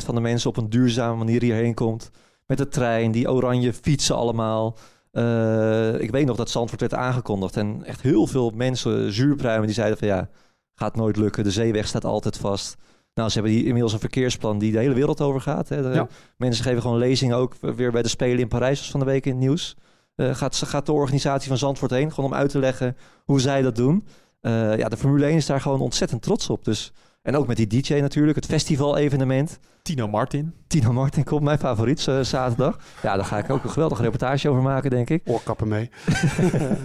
van 0.05 0.15
de 0.15 0.21
mensen 0.21 0.49
op 0.49 0.57
een 0.57 0.69
duurzame 0.69 1.17
manier 1.17 1.41
hierheen 1.41 1.73
komt. 1.73 2.11
Met 2.45 2.57
de 2.57 2.67
trein, 2.67 3.11
die 3.11 3.31
oranje 3.31 3.73
fietsen 3.73 4.15
allemaal. 4.15 4.77
Uh, 5.11 6.01
ik 6.01 6.11
weet 6.11 6.25
nog 6.25 6.35
dat 6.35 6.49
Zandvoort 6.49 6.81
werd 6.81 6.93
aangekondigd. 6.93 7.57
En 7.57 7.83
echt 7.83 8.01
heel 8.01 8.27
veel 8.27 8.51
mensen, 8.55 9.13
zuurpruimen, 9.13 9.65
die 9.65 9.75
zeiden 9.75 9.97
van 9.97 10.07
ja, 10.07 10.29
gaat 10.73 10.95
nooit 10.95 11.17
lukken. 11.17 11.43
De 11.43 11.51
zeeweg 11.51 11.87
staat 11.87 12.05
altijd 12.05 12.37
vast. 12.37 12.75
Nou, 13.13 13.29
ze 13.29 13.39
hebben 13.39 13.55
die, 13.55 13.65
inmiddels 13.65 13.93
een 13.93 13.99
verkeersplan 13.99 14.59
die 14.59 14.71
de 14.71 14.77
hele 14.77 14.93
wereld 14.93 15.21
over 15.21 15.41
gaat. 15.41 15.69
Hè. 15.69 15.81
De, 15.81 16.07
Mensen 16.37 16.63
geven 16.63 16.81
gewoon 16.81 16.97
lezingen 16.97 17.37
ook 17.37 17.55
weer 17.59 17.91
bij 17.91 18.01
de 18.01 18.07
Spelen 18.07 18.39
in 18.39 18.47
Parijs 18.47 18.91
van 18.91 18.99
de 18.99 19.05
week 19.05 19.25
in 19.25 19.31
het 19.31 19.39
nieuws. 19.39 19.75
Uh, 20.15 20.35
gaat, 20.35 20.55
gaat 20.55 20.85
de 20.85 20.91
organisatie 20.91 21.47
van 21.47 21.57
Zandvoort 21.57 21.91
heen, 21.91 22.13
gewoon 22.13 22.29
om 22.29 22.37
uit 22.37 22.49
te 22.49 22.59
leggen 22.59 22.97
hoe 23.25 23.39
zij 23.39 23.61
dat 23.61 23.75
doen. 23.75 24.07
Uh, 24.41 24.77
ja, 24.77 24.89
de 24.89 24.97
Formule 24.97 25.25
1 25.25 25.35
is 25.35 25.45
daar 25.45 25.61
gewoon 25.61 25.79
ontzettend 25.79 26.21
trots 26.21 26.49
op. 26.49 26.65
Dus 26.65 26.93
en 27.27 27.35
ook 27.35 27.47
met 27.47 27.57
die 27.57 27.67
DJ 27.67 27.93
natuurlijk, 27.93 28.35
het 28.35 28.45
festival-evenement. 28.45 29.59
Tino 29.81 30.07
Martin. 30.07 30.53
Tino 30.67 30.93
Martin 30.93 31.23
komt, 31.23 31.43
mijn 31.43 31.59
favoriet, 31.59 32.05
uh, 32.09 32.19
zaterdag. 32.21 32.79
Ja, 33.01 33.15
daar 33.15 33.25
ga 33.25 33.37
ik 33.37 33.49
ook 33.49 33.63
een 33.63 33.69
geweldige 33.69 34.01
reportage 34.01 34.49
over 34.49 34.61
maken, 34.61 34.89
denk 34.89 35.09
ik. 35.09 35.21
Oorkappen 35.25 35.67
mee. 35.67 35.89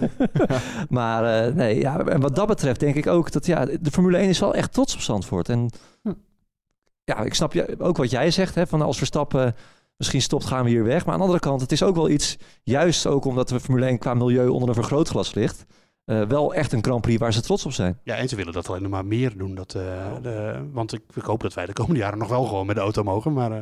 maar 0.89 1.47
uh, 1.47 1.55
nee, 1.55 1.79
ja, 1.79 1.99
en 1.99 2.21
wat 2.21 2.35
dat 2.35 2.47
betreft 2.47 2.79
denk 2.79 2.95
ik 2.95 3.07
ook 3.07 3.31
dat 3.31 3.45
ja, 3.45 3.65
de 3.65 3.91
Formule 3.91 4.17
1 4.17 4.29
is 4.29 4.39
wel 4.39 4.53
echt 4.53 4.73
trots 4.73 4.93
op 4.93 4.99
Zandvoort. 4.99 5.49
En 5.49 5.69
hm. 6.01 6.13
ja, 7.03 7.19
ik 7.19 7.33
snap 7.33 7.53
je, 7.53 7.75
ook 7.77 7.97
wat 7.97 8.11
jij 8.11 8.31
zegt, 8.31 8.55
hè, 8.55 8.67
van 8.67 8.81
als 8.81 8.97
Verstappen 8.97 9.55
misschien 9.97 10.21
stopt, 10.21 10.45
gaan 10.45 10.63
we 10.63 10.69
hier 10.69 10.83
weg. 10.83 11.05
Maar 11.05 11.13
aan 11.13 11.19
de 11.19 11.25
andere 11.25 11.43
kant, 11.43 11.61
het 11.61 11.71
is 11.71 11.83
ook 11.83 11.95
wel 11.95 12.09
iets, 12.09 12.37
juist 12.63 13.07
ook 13.07 13.25
omdat 13.25 13.49
de 13.49 13.59
Formule 13.59 13.85
1 13.85 13.97
qua 13.97 14.13
milieu 14.13 14.47
onder 14.47 14.69
een 14.69 14.75
vergrootglas 14.75 15.33
ligt 15.33 15.65
uh, 16.05 16.21
wel 16.21 16.53
echt 16.53 16.71
een 16.73 16.83
Grand 16.83 17.01
Prix 17.01 17.19
waar 17.19 17.33
ze 17.33 17.41
trots 17.41 17.65
op 17.65 17.71
zijn. 17.71 17.99
Ja, 18.03 18.15
en 18.15 18.29
ze 18.29 18.35
willen 18.35 18.53
dat 18.53 18.69
alleen 18.69 18.81
nog 18.81 18.91
maar 18.91 19.05
meer 19.05 19.37
doen. 19.37 19.55
Dat, 19.55 19.75
uh, 19.75 20.13
de, 20.21 20.65
want 20.71 20.93
ik, 20.93 21.01
ik, 21.15 21.23
hoop 21.23 21.41
dat 21.41 21.53
wij 21.53 21.65
de 21.65 21.73
komende 21.73 21.99
jaren 21.99 22.17
nog 22.17 22.29
wel 22.29 22.45
gewoon 22.45 22.65
met 22.65 22.75
de 22.75 22.81
auto 22.81 23.03
mogen. 23.03 23.33
Maar 23.33 23.51
uh, 23.51 23.57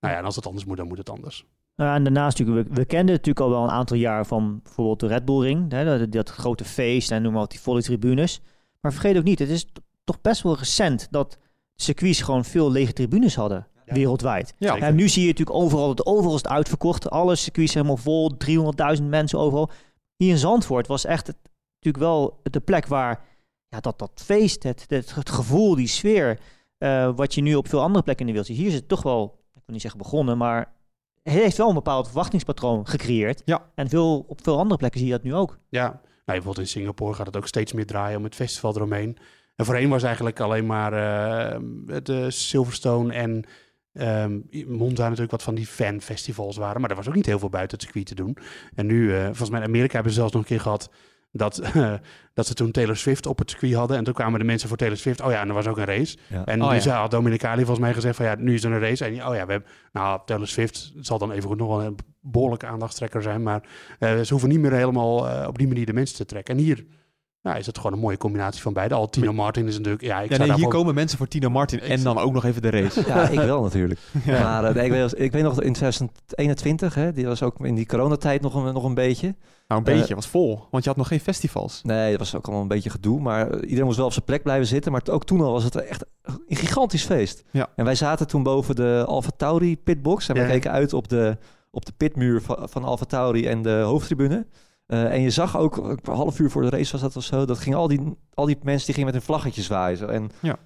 nou 0.00 0.12
ja, 0.14 0.16
en 0.16 0.24
als 0.24 0.36
het 0.36 0.46
anders 0.46 0.64
moet, 0.64 0.76
dan 0.76 0.88
moet 0.88 0.98
het 0.98 1.10
anders. 1.10 1.46
Uh, 1.76 1.94
en 1.94 2.04
daarnaast 2.04 2.38
natuurlijk, 2.38 2.68
we, 2.68 2.74
we 2.74 2.84
kenden 2.84 3.14
natuurlijk 3.14 3.40
al 3.40 3.50
wel 3.50 3.62
een 3.62 3.70
aantal 3.70 3.96
jaar 3.96 4.26
van 4.26 4.60
bijvoorbeeld 4.62 5.00
de 5.00 5.06
Red 5.06 5.24
Bull 5.24 5.40
Ring. 5.40 5.72
Hè, 5.72 5.98
dat, 5.98 6.12
dat, 6.12 6.30
grote 6.30 6.64
feest 6.64 7.10
en 7.10 7.22
noem 7.22 7.32
maar 7.32 7.40
wat, 7.40 7.50
die 7.50 7.60
volle 7.60 7.82
tribunes. 7.82 8.40
Maar 8.80 8.92
vergeet 8.92 9.16
ook 9.16 9.24
niet, 9.24 9.38
het 9.38 9.48
is 9.48 9.66
toch 10.04 10.20
best 10.20 10.42
wel 10.42 10.56
recent 10.56 11.08
dat 11.10 11.38
circuits 11.74 12.22
gewoon 12.22 12.44
veel 12.44 12.70
lege 12.70 12.92
tribunes 12.92 13.34
hadden. 13.34 13.66
Ja. 13.84 13.94
Wereldwijd. 13.94 14.54
Ja, 14.58 14.76
en 14.78 14.94
nu 14.94 15.08
zie 15.08 15.22
je 15.22 15.28
natuurlijk 15.28 15.56
overal 15.56 15.94
dat 15.94 16.06
overal 16.06 16.34
is 16.34 16.42
het 16.42 16.48
uitverkocht. 16.48 17.10
Alle 17.10 17.36
circuits 17.36 17.74
helemaal 17.74 17.96
vol, 17.96 18.32
300.000 18.98 19.02
mensen 19.02 19.38
overal. 19.38 19.70
Hier 20.16 20.30
in 20.30 20.38
Zandvoort 20.38 20.86
was 20.86 21.04
echt 21.04 21.26
het, 21.26 21.36
natuurlijk 21.82 22.04
wel 22.04 22.40
de 22.42 22.60
plek 22.60 22.86
waar 22.86 23.24
ja, 23.68 23.80
dat, 23.80 23.98
dat 23.98 24.22
feest, 24.24 24.62
het, 24.62 24.84
het, 24.88 25.14
het 25.14 25.30
gevoel, 25.30 25.74
die 25.74 25.86
sfeer, 25.86 26.38
uh, 26.78 27.10
wat 27.16 27.34
je 27.34 27.40
nu 27.40 27.54
op 27.54 27.68
veel 27.68 27.80
andere 27.80 28.04
plekken 28.04 28.26
in 28.26 28.32
de 28.32 28.38
wereld 28.38 28.56
ziet. 28.56 28.64
Hier 28.64 28.74
is 28.74 28.80
het 28.80 28.88
toch 28.88 29.02
wel, 29.02 29.24
ik 29.54 29.62
wil 29.64 29.74
niet 29.74 29.80
zeggen 29.80 30.00
begonnen, 30.00 30.38
maar 30.38 30.74
het 31.22 31.32
heeft 31.32 31.56
wel 31.56 31.68
een 31.68 31.74
bepaald 31.74 32.06
verwachtingspatroon 32.06 32.86
gecreëerd. 32.86 33.42
Ja. 33.44 33.70
En 33.74 33.88
veel, 33.88 34.24
op 34.28 34.42
veel 34.42 34.58
andere 34.58 34.76
plekken 34.76 35.00
zie 35.00 35.08
je 35.08 35.14
dat 35.14 35.24
nu 35.24 35.34
ook. 35.34 35.58
Ja, 35.68 35.84
nou, 35.84 36.00
bijvoorbeeld 36.24 36.58
in 36.58 36.66
Singapore 36.66 37.14
gaat 37.14 37.26
het 37.26 37.36
ook 37.36 37.46
steeds 37.46 37.72
meer 37.72 37.86
draaien 37.86 38.18
om 38.18 38.24
het 38.24 38.34
festival 38.34 38.76
eromheen. 38.76 39.18
En 39.56 39.64
voorheen 39.64 39.88
was 39.88 40.02
eigenlijk 40.02 40.40
alleen 40.40 40.66
maar 40.66 40.92
uh, 40.92 41.96
de 42.02 42.30
Silverstone 42.30 43.12
en 43.14 43.44
um, 43.92 44.48
Monza 44.66 45.02
natuurlijk 45.02 45.30
wat 45.30 45.42
van 45.42 45.54
die 45.54 45.66
fanfestivals 45.66 46.56
waren. 46.56 46.80
Maar 46.80 46.90
er 46.90 46.96
was 46.96 47.08
ook 47.08 47.14
niet 47.14 47.26
heel 47.26 47.38
veel 47.38 47.48
buiten 47.48 47.76
het 47.76 47.86
circuit 47.86 48.06
te 48.06 48.14
doen. 48.14 48.36
En 48.74 48.86
nu, 48.86 49.10
uh, 49.10 49.24
volgens 49.24 49.50
mij 49.50 49.60
in 49.60 49.66
Amerika 49.66 49.94
hebben 49.94 50.12
ze 50.12 50.18
zelfs 50.18 50.32
nog 50.32 50.42
een 50.42 50.48
keer 50.48 50.60
gehad 50.60 50.90
dat, 51.32 51.62
uh, 51.76 51.92
dat 52.34 52.46
ze 52.46 52.54
toen 52.54 52.70
Taylor 52.70 52.96
Swift 52.96 53.26
op 53.26 53.38
het 53.38 53.50
circuit 53.50 53.74
hadden. 53.74 53.96
En 53.96 54.04
toen 54.04 54.14
kwamen 54.14 54.38
de 54.38 54.44
mensen 54.44 54.68
voor 54.68 54.76
Taylor 54.76 54.96
Swift. 54.96 55.20
Oh 55.20 55.30
ja, 55.30 55.40
en 55.40 55.48
er 55.48 55.54
was 55.54 55.66
ook 55.66 55.78
een 55.78 55.84
race. 55.84 56.18
Ja. 56.26 56.44
En 56.44 56.62
oh, 56.62 56.74
ja. 56.76 57.00
had 57.00 57.10
Dominicali 57.10 57.58
volgens 57.58 57.78
mij 57.78 57.94
gezegd 57.94 58.16
van 58.16 58.24
ja, 58.24 58.34
nu 58.38 58.54
is 58.54 58.64
er 58.64 58.72
een 58.72 58.80
race. 58.80 59.04
En 59.04 59.12
oh 59.12 59.34
ja, 59.34 59.46
we 59.46 59.52
hebben, 59.52 59.64
nou, 59.92 60.20
Taylor 60.24 60.48
Swift 60.48 60.92
zal 61.00 61.18
dan 61.18 61.32
even 61.32 61.48
goed 61.48 61.58
nog 61.58 61.68
wel 61.68 61.82
een 61.82 61.98
behoorlijke 62.20 62.66
aandachtstrekker 62.66 63.22
zijn. 63.22 63.42
Maar 63.42 63.62
uh, 63.98 64.20
ze 64.20 64.30
hoeven 64.30 64.48
niet 64.48 64.60
meer 64.60 64.72
helemaal 64.72 65.28
uh, 65.28 65.44
op 65.48 65.58
die 65.58 65.68
manier 65.68 65.86
de 65.86 65.92
mensen 65.92 66.16
te 66.16 66.24
trekken. 66.24 66.56
En 66.56 66.60
hier 66.60 66.84
nou, 67.42 67.58
is 67.58 67.66
het 67.66 67.76
gewoon 67.76 67.92
een 67.92 67.98
mooie 67.98 68.16
combinatie 68.16 68.62
van 68.62 68.72
beide. 68.72 68.94
Al 68.94 69.08
Tino 69.08 69.32
Martin 69.32 69.66
is 69.66 69.76
natuurlijk... 69.76 70.02
Ja, 70.02 70.20
ik 70.20 70.30
ja, 70.30 70.36
nee, 70.36 70.52
hier 70.52 70.68
komen 70.68 70.94
mensen 70.94 71.18
voor 71.18 71.28
Tino 71.28 71.50
Martin 71.50 71.80
en 71.80 72.02
dan 72.02 72.18
ook 72.18 72.32
nog 72.32 72.44
even 72.44 72.62
de 72.62 72.70
race. 72.70 73.02
Ja, 73.06 73.28
ik 73.28 73.40
wel 73.40 73.62
natuurlijk. 73.62 74.00
ja. 74.24 74.42
Maar 74.42 74.68
uh, 74.68 74.74
nee, 74.74 74.84
ik, 74.84 74.90
weet, 74.90 75.20
ik, 75.20 75.32
weet, 75.32 75.42
nog 75.42 75.62
in 75.62 75.72
2021, 75.72 76.94
hè, 76.94 77.12
die 77.12 77.26
was 77.26 77.42
ook 77.42 77.60
in 77.60 77.74
die 77.74 77.86
coronatijd 77.86 78.40
nog 78.40 78.54
een, 78.54 78.74
nog 78.74 78.84
een 78.84 78.94
beetje. 78.94 79.34
Nou, 79.68 79.80
een 79.80 79.92
beetje, 79.96 80.08
uh, 80.08 80.14
was 80.14 80.26
vol. 80.26 80.66
Want 80.70 80.82
je 80.84 80.88
had 80.90 80.98
nog 80.98 81.08
geen 81.08 81.20
festivals. 81.20 81.80
Nee, 81.82 82.10
dat 82.10 82.18
was 82.18 82.34
ook 82.34 82.44
allemaal 82.44 82.62
een 82.62 82.68
beetje 82.68 82.90
gedoe. 82.90 83.20
Maar 83.20 83.60
iedereen 83.60 83.84
moest 83.84 83.96
wel 83.96 84.06
op 84.06 84.12
zijn 84.12 84.24
plek 84.24 84.42
blijven 84.42 84.66
zitten. 84.66 84.92
Maar 84.92 85.02
ook 85.10 85.24
toen 85.24 85.40
al 85.40 85.52
was 85.52 85.64
het 85.64 85.76
echt 85.76 86.04
een 86.22 86.56
gigantisch 86.56 87.04
feest. 87.04 87.44
Ja. 87.50 87.68
En 87.76 87.84
wij 87.84 87.94
zaten 87.94 88.26
toen 88.26 88.42
boven 88.42 88.74
de 88.74 89.04
Alfa 89.06 89.30
Tauri 89.36 89.78
pitbox. 89.78 90.28
En 90.28 90.34
we 90.34 90.46
keken 90.46 90.70
uit 90.70 90.92
op 90.92 91.08
de, 91.08 91.36
op 91.70 91.84
de 91.84 91.92
pitmuur 91.96 92.42
van, 92.42 92.68
van 92.68 92.84
Alfa 92.84 93.04
Tauri 93.04 93.46
en 93.46 93.62
de 93.62 93.80
hoofdtribune. 93.80 94.46
Uh, 94.86 95.12
en 95.12 95.20
je 95.20 95.30
zag 95.30 95.56
ook, 95.56 95.76
een 95.76 95.98
half 96.14 96.38
uur 96.38 96.50
voor 96.50 96.62
de 96.62 96.70
race 96.70 96.92
was 96.92 97.00
dat 97.00 97.16
of 97.16 97.24
zo, 97.24 97.44
dat 97.44 97.58
ging 97.58 97.74
al 97.74 97.88
die, 97.88 98.00
al 98.34 98.46
die 98.46 98.58
mensen 98.62 98.86
die 98.86 98.94
gingen 98.94 99.12
met 99.12 99.14
hun 99.14 99.26
vlaggetjes 99.26 99.68
waaien. 99.68 100.10
En 100.10 100.30
ja. 100.40 100.56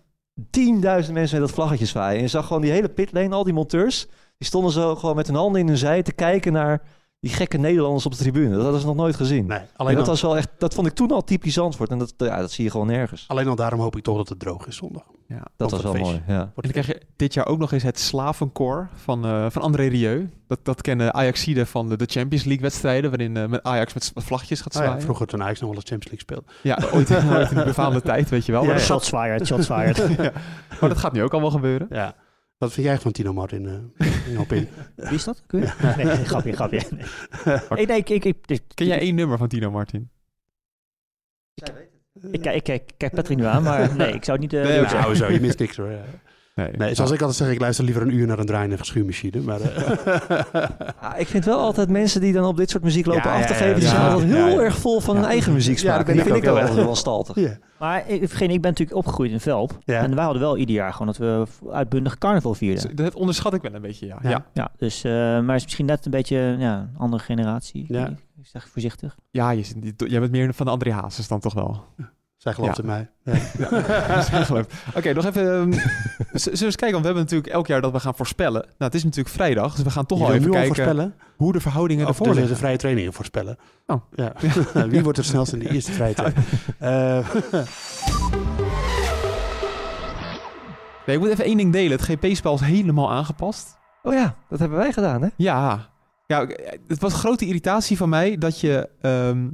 tienduizend 0.51 1.15
mensen 1.15 1.39
met 1.39 1.47
dat 1.47 1.57
vlaggetje 1.57 1.87
zwaaien. 1.87 2.17
En 2.17 2.23
je 2.23 2.29
zag 2.29 2.47
gewoon 2.47 2.63
die 2.63 2.71
hele 2.71 2.89
pitlane, 2.89 3.35
al 3.35 3.45
die 3.45 3.53
monteurs, 3.53 4.07
die 4.39 4.47
stonden 4.47 4.73
zo 4.73 4.97
gewoon 4.97 5.17
met 5.17 5.27
hun 5.27 5.37
handen 5.37 5.61
in 5.61 5.69
hun 5.69 5.77
zij 5.77 6.03
te 6.03 6.13
kijken 6.13 6.53
naar 6.53 6.83
die 7.21 7.31
gekke 7.31 7.57
Nederlanders 7.59 8.07
op 8.07 8.13
de 8.13 8.19
tribune. 8.19 8.55
Dat 8.55 8.63
hadden 8.63 8.81
ze 8.81 8.87
nog 8.87 8.97
nooit 8.97 9.17
gezien. 9.17 9.47
Nee, 9.47 9.59
En 9.59 9.69
alleen 9.77 9.95
dat 9.95 10.05
al, 10.05 10.11
was 10.11 10.23
wel 10.23 10.37
echt, 10.37 10.49
dat 10.59 10.75
vond 10.75 10.87
ik 10.87 10.93
toen 10.93 11.11
al 11.11 11.25
typisch 11.25 11.55
Zandvoort. 11.55 11.91
En 11.91 11.99
dat, 11.99 12.15
ja, 12.17 12.39
dat 12.41 12.51
zie 12.51 12.65
je 12.65 12.71
gewoon 12.71 12.87
nergens. 12.87 13.25
alleen 13.29 13.49
al 13.49 13.57
daarom 13.57 13.81
hoop 13.81 13.97
ik 13.97 14.03
toch 14.03 14.17
dat 14.17 14.29
het 14.29 14.39
droog 14.39 14.67
is 14.67 14.77
zondag. 14.77 15.05
Ja. 15.29 15.43
Dat 15.57 15.71
was 15.71 15.83
wel 15.83 15.93
feestje. 15.93 16.13
mooi, 16.13 16.23
ja. 16.27 16.41
En 16.41 16.53
dan 16.55 16.71
krijg 16.71 16.87
je 16.87 17.01
dit 17.17 17.35
jaar 17.35 17.47
ook 17.47 17.59
nog 17.59 17.73
eens 17.73 17.83
het 17.83 17.99
Slavenkoor 17.99 18.89
van, 18.95 19.25
eh, 19.25 19.47
van 19.49 19.63
André 19.63 19.87
Rieu. 19.87 20.31
Dat, 20.47 20.59
dat 20.63 20.81
kennen 20.81 21.15
Ajaxide 21.15 21.67
van 21.67 21.89
de, 21.89 21.97
de 21.97 22.07
Champions 22.07 22.45
League 22.45 22.63
wedstrijden, 22.63 23.11
waarin 23.11 23.37
eh, 23.37 23.47
met 23.47 23.63
Ajax 23.63 23.95
met, 23.95 24.13
vlaggetjes 24.15 24.61
gaat 24.61 24.75
ja, 24.75 24.83
zwaaien. 24.83 25.03
vroeger 25.03 25.27
toen 25.27 25.43
Ajax 25.43 25.61
nog 25.61 25.69
wel 25.69 25.79
eens 25.79 25.91
Champions 25.91 26.23
League 26.23 26.45
speelde. 26.45 26.61
Ja, 26.63 26.79
ooit, 26.97 27.37
ooit 27.37 27.51
in 27.51 27.57
de 27.57 27.65
befaamde 27.65 28.03
tijd, 28.03 28.29
weet 28.29 28.47
je 28.47 28.53
wel. 28.53 28.65
Ja, 28.65 28.73
ja. 28.73 28.79
Shots 28.91 29.09
fired, 29.09 29.47
shots 29.47 29.67
fired. 29.67 29.97
ja. 30.17 30.33
maar 30.81 30.89
dat 30.89 30.99
gaat 30.99 31.13
nu 31.13 31.23
ook 31.23 31.33
allemaal 31.33 31.51
gebeuren. 31.51 31.87
Ja. 31.91 32.15
Wat 32.59 32.73
vind 32.73 32.87
jij 32.87 32.99
van 32.99 33.13
Tino 33.13 33.33
Martin? 33.33 33.67
eh 33.67 34.53
in? 34.53 34.69
Wie 34.97 35.15
is 35.15 35.25
dat? 35.25 35.43
Kun 35.47 35.61
je? 35.61 35.73
Nee, 36.05 36.25
grapje, 36.25 36.53
grapje. 36.53 36.81
Nee, 37.77 37.87
nee, 37.87 37.97
ik, 37.99 38.09
ik, 38.11 38.25
ik, 38.25 38.37
ik, 38.47 38.63
Ken 38.75 38.87
jij 38.87 38.99
één 38.99 39.15
nummer 39.15 39.39
van 39.39 39.49
Tino 39.49 39.71
Martin? 39.71 40.11
ik, 41.55 41.69
ik, 42.31 42.47
ik, 42.47 42.69
ik 42.69 42.93
kijk 42.97 43.15
Patrick 43.15 43.39
nu 43.39 43.45
aan, 43.45 43.63
maar 43.63 43.97
nee, 43.97 44.13
ik 44.13 44.25
zou 44.25 44.41
het 44.41 44.53
niet... 44.53 44.61
eh, 44.61 44.67
Nee, 44.69 44.77
Nou, 44.77 44.89
zeggen. 44.89 45.17
zo, 45.17 45.31
je 45.33 45.41
mist 45.41 45.59
niks 45.59 45.77
hoor. 45.77 45.91
Ja. 45.91 46.05
Nee, 46.57 46.71
Nee, 46.77 46.95
zoals 46.95 47.11
ik 47.11 47.21
altijd 47.21 47.39
zeg, 47.39 47.51
ik 47.51 47.61
luister 47.61 47.85
liever 47.85 48.03
een 48.03 48.15
uur 48.15 48.27
naar 48.27 48.39
een 48.39 48.47
draaiende 48.47 48.77
schuurmachine. 48.81 49.41
Maar, 49.41 49.61
eh, 49.61 50.69
Ah, 51.01 51.19
ik 51.21 51.27
vind 51.27 51.45
wel 51.45 51.59
altijd 51.59 51.89
mensen 51.89 52.21
die 52.21 52.33
dan 52.33 52.45
op 52.45 52.57
dit 52.57 52.71
soort 52.71 52.83
muziek 52.83 53.07
lopen 53.07 53.31
Ja, 53.31 53.37
af 53.37 53.47
te 53.47 53.53
ja, 53.53 53.59
geven, 53.59 53.81
die 53.81 53.89
zijn 53.89 54.01
ja. 54.01 54.09
altijd 54.11 54.29
Ja, 54.31 54.35
heel 54.37 54.49
ja. 54.59 54.61
erg 54.61 54.77
vol 54.79 55.01
van 55.01 55.15
Ja. 55.15 55.21
hun 55.21 55.31
eigen 55.31 55.53
muzieksmaak. 55.53 55.99
Ja, 55.99 56.15
dat 56.15 56.15
vind 56.23 56.31
ook 56.31 56.37
ik 56.37 56.43
wel. 56.45 56.59
altijd 56.59 56.75
wel 56.85 56.95
staltig. 56.97 57.37
ja. 57.37 57.57
Maar 57.79 58.09
ik, 58.11 58.29
vergeet, 58.29 58.51
ik 58.51 58.61
ben 58.61 58.71
natuurlijk 58.71 58.97
opgegroeid 58.99 59.31
in 59.31 59.41
Velp. 59.41 59.79
Ja. 59.85 60.03
En 60.03 60.15
wij 60.15 60.25
hadden 60.25 60.43
wel 60.43 60.57
ieder 60.57 60.75
jaar 60.75 60.93
gewoon 60.93 61.07
dat 61.07 61.17
we 61.17 61.45
uitbundig 61.73 62.19
carnaval 62.19 62.55
vierden. 62.55 62.97
Dat 62.97 63.15
onderschat 63.15 63.55
ik 63.55 63.63
wel 63.63 63.75
een 63.75 63.81
beetje, 63.83 64.07
ja. 64.07 64.19
Ja. 64.23 64.31
Ja, 64.31 64.47
Ja, 64.53 64.71
dus, 64.77 65.05
eh, 65.05 65.13
maar 65.13 65.47
het 65.47 65.57
is 65.57 65.65
misschien 65.65 65.87
net 65.87 66.05
een 66.05 66.11
beetje 66.11 66.57
ja, 66.59 66.79
een 66.79 66.99
andere 66.99 67.23
generatie. 67.23 67.85
Ja. 67.89 68.07
Ik 68.41 68.47
zeg 68.53 68.69
voorzichtig. 68.69 69.17
ja 69.31 69.51
je, 69.51 69.63
zit- 69.63 69.95
jij 70.11 70.21
bent 70.21 70.33
meer 70.33 70.55
van 70.55 70.67
de 70.67 70.73
André 70.73 70.93
Hazes 70.93 71.29
dan 71.29 71.41
toch 71.41 71.55
wel. 71.55 71.85
Zij 72.47 72.55
gelooft 72.55 72.77
Ja. 72.77 72.83
in 72.83 72.89
mij. 72.89 73.09
Ja. 73.59 73.69
Dat 74.09 74.19
is 74.19 74.29
heel 74.29 74.57
leuk. 74.57 74.71
Oké, 74.95 75.13
nog 75.13 75.25
even. 75.25 75.43
zullen 75.43 76.59
we 76.59 76.65
eens 76.65 76.77
kijken? 76.77 76.79
Want 76.93 77.01
we 77.01 77.07
hebben 77.07 77.23
natuurlijk 77.23 77.53
elk 77.53 77.67
jaar 77.67 77.81
dat 77.81 77.93
we 77.93 78.01
gaan 78.01 78.15
voorspellen. 78.15 78.61
Nou, 78.63 78.75
het 78.79 78.95
is 78.95 79.05
natuurlijk 79.05 79.35
vrijdag, 79.35 79.75
dus 79.75 79.85
we 79.85 79.91
gaan 79.91 80.07
toch 80.07 80.19
Je 80.19 80.25
al 80.25 80.31
even 80.31 80.43
nu 80.43 80.49
al 80.49 80.53
kijken 80.55 80.75
voorspellen? 80.75 81.15
hoe 81.37 81.53
de 81.53 81.61
verhoudingen 81.61 82.07
Of 82.09 82.19
ervoor 82.19 82.35
dus 82.35 82.49
de 82.49 82.57
vrije 82.57 82.77
trainingen 82.77 83.13
voorspellen. 83.13 83.57
Oh. 83.87 84.01
Ja. 84.15 84.33
Wie 84.89 85.03
wordt 85.03 85.19
er 85.19 85.25
snelst 85.25 85.53
in 85.53 85.59
de 85.59 85.71
eerste 85.71 85.93
vrije 85.93 86.15
training? 86.15 86.45
Eh, 86.79 87.29
Nee, 91.07 91.17
ik 91.17 91.23
moet 91.23 91.31
even 91.31 91.45
één 91.45 91.57
ding 91.57 91.73
delen. 91.73 91.99
Het 91.99 92.03
GP-spel 92.03 92.55
is 92.55 92.61
helemaal 92.61 93.13
aangepast. 93.13 93.77
Oh 94.03 94.13
ja, 94.15 94.35
dat 94.49 94.59
hebben 94.59 94.79
wij 94.79 94.93
gedaan, 94.93 95.23
hè? 95.23 95.29
Ja. 95.37 95.89
ja, 96.27 96.47
het 96.89 97.01
was 97.01 97.15
grote 97.15 97.47
irritatie 97.47 97.97
van 97.97 98.09
mij 98.09 98.37
dat 98.39 98.61
je... 98.61 98.89
ehm, 99.01 99.49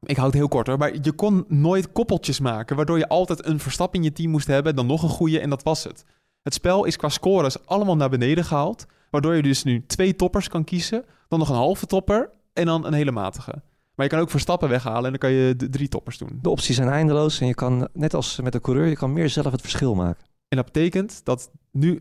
ik 0.00 0.16
hou 0.16 0.28
het 0.28 0.36
heel 0.36 0.48
kort 0.48 0.66
hoor, 0.66 0.78
maar 0.78 0.94
je 1.02 1.12
kon 1.12 1.44
nooit 1.48 1.92
koppeltjes 1.92 2.40
maken... 2.40 2.76
waardoor 2.76 2.98
je 2.98 3.08
altijd 3.08 3.46
een 3.46 3.60
verstap 3.60 3.94
in 3.94 4.02
je 4.02 4.12
team 4.12 4.30
moest 4.30 4.46
hebben... 4.46 4.76
dan 4.76 4.86
nog 4.86 5.02
een 5.02 5.08
goede 5.08 5.40
en 5.40 5.50
dat 5.50 5.62
was 5.62 5.84
het. 5.84 6.04
Het 6.42 6.54
spel 6.54 6.84
is 6.84 6.96
qua 6.96 7.08
scores 7.08 7.66
allemaal 7.66 7.96
naar 7.96 8.10
beneden 8.10 8.44
gehaald... 8.44 8.86
waardoor 9.10 9.34
je 9.34 9.42
dus 9.42 9.62
nu 9.62 9.86
twee 9.86 10.16
toppers 10.16 10.48
kan 10.48 10.64
kiezen... 10.64 11.04
dan 11.28 11.38
nog 11.38 11.48
een 11.48 11.54
halve 11.54 11.86
topper 11.86 12.30
en 12.52 12.66
dan 12.66 12.86
een 12.86 12.92
hele 12.92 13.12
matige. 13.12 13.62
Maar 13.94 14.06
je 14.06 14.12
kan 14.12 14.20
ook 14.20 14.30
verstappen 14.30 14.68
weghalen 14.68 15.04
en 15.04 15.10
dan 15.10 15.18
kan 15.18 15.30
je 15.30 15.56
de 15.56 15.68
drie 15.68 15.88
toppers 15.88 16.18
doen. 16.18 16.38
De 16.42 16.50
opties 16.50 16.76
zijn 16.76 16.88
eindeloos 16.88 17.40
en 17.40 17.46
je 17.46 17.54
kan, 17.54 17.88
net 17.92 18.14
als 18.14 18.40
met 18.40 18.52
de 18.52 18.60
coureur, 18.60 18.86
je 18.86 18.96
kan 18.96 19.12
meer 19.12 19.28
zelf 19.28 19.52
het 19.52 19.60
verschil 19.60 19.94
maken. 19.94 20.24
En 20.48 20.56
dat 20.56 20.64
betekent 20.64 21.20
dat 21.24 21.50
nu 21.70 22.00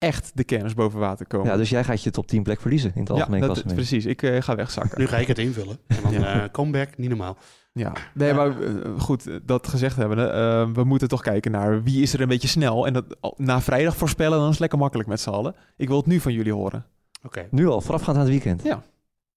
echt 0.00 0.30
de 0.34 0.44
kennis 0.44 0.74
boven 0.74 0.98
water 1.00 1.26
komen. 1.26 1.46
Ja, 1.50 1.56
dus 1.56 1.70
jij 1.70 1.84
gaat 1.84 2.02
je 2.02 2.10
top 2.10 2.26
10 2.26 2.42
plek 2.42 2.60
verliezen 2.60 2.92
in 2.94 3.00
het 3.00 3.08
ja, 3.08 3.14
algemeen 3.14 3.40
dat, 3.40 3.48
klassement. 3.48 3.76
precies. 3.76 4.04
Ik 4.06 4.22
eh, 4.22 4.42
ga 4.42 4.54
wegzakken. 4.54 4.98
nu 5.00 5.06
ga 5.06 5.16
ik 5.16 5.26
het 5.26 5.38
invullen. 5.38 5.78
En 5.86 5.96
dan 6.02 6.12
Ja. 6.12 6.42
eh, 6.42 6.50
comeback, 6.50 6.96
niet 6.98 7.08
normaal. 7.08 7.36
Ja, 7.72 7.92
nee, 8.14 8.34
maar 8.34 8.60
eh, 8.60 8.74
goed, 8.98 9.28
dat 9.42 9.68
gezegd 9.68 9.96
hebben, 9.96 10.32
eh, 10.34 10.70
we 10.72 10.84
moeten 10.84 11.08
toch 11.08 11.22
kijken 11.22 11.50
naar 11.50 11.82
wie 11.82 12.02
is 12.02 12.12
er 12.12 12.20
een 12.20 12.28
beetje 12.28 12.48
snel. 12.48 12.86
En 12.86 12.92
dat 12.92 13.04
na 13.36 13.60
vrijdag 13.60 13.96
voorspellen, 13.96 14.36
dan 14.38 14.44
is 14.44 14.50
het 14.50 14.60
lekker 14.60 14.78
makkelijk 14.78 15.08
met 15.08 15.20
z'n 15.20 15.30
allen. 15.30 15.54
Ik 15.76 15.88
wil 15.88 15.96
het 15.96 16.06
nu 16.06 16.20
van 16.20 16.32
jullie 16.32 16.52
horen. 16.52 16.86
Oké. 17.24 17.46
Nu 17.50 17.66
al, 17.68 17.80
voorafgaand 17.80 18.16
aan 18.16 18.22
het 18.22 18.32
weekend. 18.32 18.62
Ja. 18.62 18.68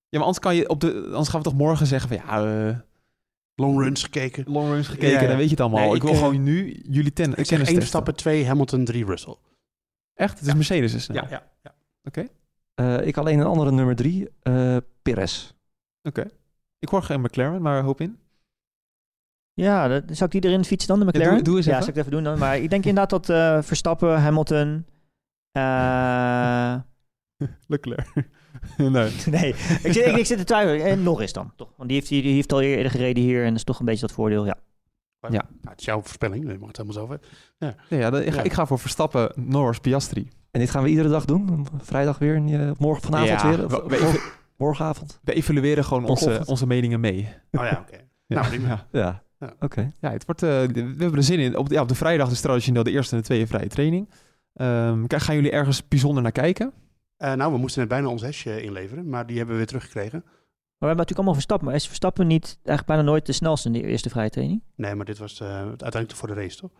Ja, 0.09 0.19
maar 0.19 0.27
anders, 0.27 0.39
kan 0.39 0.55
je 0.55 0.69
op 0.69 0.79
de, 0.79 1.03
anders 1.05 1.29
gaan 1.29 1.39
we 1.41 1.45
toch 1.49 1.57
morgen 1.57 1.87
zeggen 1.87 2.09
van 2.09 2.17
ja, 2.25 2.45
eh 2.69 2.77
Long 3.55 3.79
runs 3.81 4.03
gekeken. 4.03 4.43
long 4.47 4.69
runs 4.69 4.87
gekeken, 4.87 5.09
Ja, 5.15 5.21
ja. 5.21 5.27
dan 5.27 5.35
weet 5.35 5.45
je 5.45 5.51
het 5.51 5.59
allemaal. 5.59 5.79
Nee, 5.79 5.89
ik, 5.89 5.95
ik, 5.95 6.01
wil 6.01 6.13
gewoon 6.13 6.43
nu 6.43 6.81
jullie 6.89 7.13
ten, 7.13 7.33
Ik 7.37 7.47
kennis 7.47 7.67
één 7.69 7.81
stappen, 7.81 8.15
twee 8.15 8.45
Hamilton, 8.45 8.85
drie 8.85 9.05
Russell. 9.05 9.35
Echt? 10.13 10.39
Het 10.39 10.47
is 10.47 10.53
Mercedes 10.53 10.93
is 10.93 11.03
snel. 11.03 11.23
Ja, 11.23 11.29
ja, 11.29 11.43
ja. 11.61 11.73
Eh, 12.73 13.07
ik 13.07 13.17
alleen 13.17 13.39
een 13.39 13.45
andere 13.45 13.71
nummer 13.71 13.95
3, 13.95 14.29
eh 14.41 14.77
Perez. 15.01 15.51
Oké. 16.03 16.29
Ik 16.79 16.89
hoor 16.89 17.03
geen 17.03 17.21
McLaren, 17.21 17.61
maar 17.61 17.83
hoop 17.83 18.01
in. 18.01 18.17
Ja, 19.53 19.87
dat, 19.87 20.03
zou 20.05 20.25
ik 20.31 20.41
die 20.41 20.51
erin 20.51 20.65
fietsen 20.65 20.89
dan, 20.89 20.99
de 20.99 21.05
McLaren? 21.05 21.33
doe- 21.33 21.43
doe 21.43 21.57
eens 21.57 21.65
ja, 21.65 21.71
zou 21.71 21.89
ik 21.89 21.95
het 21.95 21.97
even 21.97 22.11
doen 22.11 22.23
dan. 22.23 22.39
Maar 22.39 22.57
ik 22.57 22.69
denk 22.69 22.85
inderdaad 22.85 23.09
dat 23.09 23.29
eh, 23.29 23.61
Verstappen, 23.61 24.21
Hamilton... 24.21 24.85
eh, 25.51 26.75
Leclerc. 27.67 28.13
nee. 28.77 29.13
nee, 29.39 29.49
ik 29.83 29.93
zit, 29.93 30.05
ik, 30.05 30.15
ik 30.15 30.25
zit 30.25 30.37
te 30.37 30.43
twijfelen. 30.43 30.85
En 30.85 31.03
Norris 31.03 31.33
dan, 31.33 31.53
toch? 31.55 31.73
Want 31.75 31.89
die 31.89 31.97
heeft, 31.97 32.09
die, 32.09 32.21
die 32.21 32.33
heeft 32.33 32.51
al 32.51 32.61
eerder 32.61 32.91
gereden 32.91 33.23
hier 33.23 33.41
en 33.41 33.47
dat 33.47 33.57
is 33.57 33.63
toch 33.63 33.79
een 33.79 33.85
beetje 33.85 34.07
dat 34.07 34.15
voordeel, 34.15 34.45
ja. 34.45 34.57
Ja. 35.31 35.41
Nou, 35.61 35.69
het 35.69 35.79
is 35.79 35.85
jouw 35.85 36.01
voorspelling, 36.01 36.51
je 36.51 36.57
mag 36.59 36.67
het 36.67 36.77
helemaal 36.77 36.97
zo 36.97 37.03
over. 37.03 37.19
Ja, 37.57 37.75
ja, 37.89 38.17
ik, 38.19 38.31
ga, 38.33 38.37
Ja. 38.37 38.43
ik 38.43 38.53
ga 38.53 38.65
voor 38.65 38.79
Verstappen, 38.79 39.31
Norris, 39.35 39.79
Piastri. 39.79 40.29
En 40.51 40.59
dit 40.59 40.69
gaan 40.69 40.83
we 40.83 40.89
iedere 40.89 41.09
dag 41.09 41.25
doen? 41.25 41.67
Vrijdag 41.81 42.17
weer? 42.17 42.35
en, 42.35 42.47
eh, 42.67 42.71
morgen 42.77 43.03
vanavond 43.03 43.41
Ja, 43.41 43.49
weer? 43.49 43.65
Of- 43.65 43.71
we- 43.71 43.83
we- 43.97 44.03
mor- 44.03 44.33
morgenavond? 44.57 45.19
We 45.23 45.33
evalueren 45.33 45.83
gewoon 45.85 46.05
onze, 46.05 46.41
onze 46.45 46.67
meningen 46.67 46.99
mee. 46.99 47.27
Oh 47.51 47.63
ja, 47.63 47.79
oké. 47.87 47.97
Ja. 48.25 48.35
Nou, 48.39 48.47
prima. 48.47 48.67
ja. 48.67 48.87
Ja, 48.91 49.23
Ja. 49.39 49.53
oké. 49.59 49.91
Ja, 49.99 50.11
het 50.11 50.25
wordt, 50.25 50.43
eh, 50.43 50.49
we 50.49 50.79
hebben 50.81 51.15
er 51.15 51.23
zin 51.23 51.39
in. 51.39 51.57
Op 51.57 51.69
de, 51.69 51.75
ja, 51.75 51.81
op 51.81 51.87
de 51.87 51.95
vrijdag 51.95 52.31
is 52.31 52.41
traditioneel 52.41 52.83
de 52.83 52.91
eerste 52.91 53.15
en 53.15 53.21
de 53.21 53.27
tweede 53.27 53.47
vrije 53.47 53.67
training. 53.67 54.09
Ehm, 54.53 55.05
kijk, 55.05 55.21
gaan 55.21 55.35
jullie 55.35 55.51
ergens 55.51 55.87
bijzonder 55.87 56.23
naar 56.23 56.31
kijken? 56.31 56.73
Eh, 57.17 57.33
nou, 57.33 57.51
we 57.51 57.57
moesten 57.57 57.79
net 57.79 57.89
bijna 57.89 58.07
ons 58.07 58.21
hesje 58.21 58.61
inleveren, 58.61 59.09
maar 59.09 59.25
die 59.25 59.35
hebben 59.37 59.53
we 59.53 59.59
weer 59.59 59.69
teruggekregen. 59.69 60.23
Maar 60.83 60.91
we 60.91 60.97
hebben 60.97 61.15
natuurlijk 61.15 61.17
allemaal 61.17 61.33
Verstappen. 61.33 61.67
Maar 61.67 61.75
is 61.75 61.87
Verstappen 61.87 62.27
niet 62.27 62.57
eigenlijk 62.63 62.85
bijna 62.87 63.01
nooit 63.01 63.25
de 63.25 63.31
snelste 63.31 63.67
in 63.67 63.73
de 63.73 63.87
eerste 63.87 64.09
vrije 64.09 64.29
training? 64.29 64.61
Nee, 64.75 64.95
maar 64.95 65.05
dit 65.05 65.17
was 65.17 65.39
eh, 65.41 65.47
uiteindelijk 65.57 66.15
voor 66.15 66.27
de 66.27 66.33
race, 66.33 66.57
toch? 66.57 66.71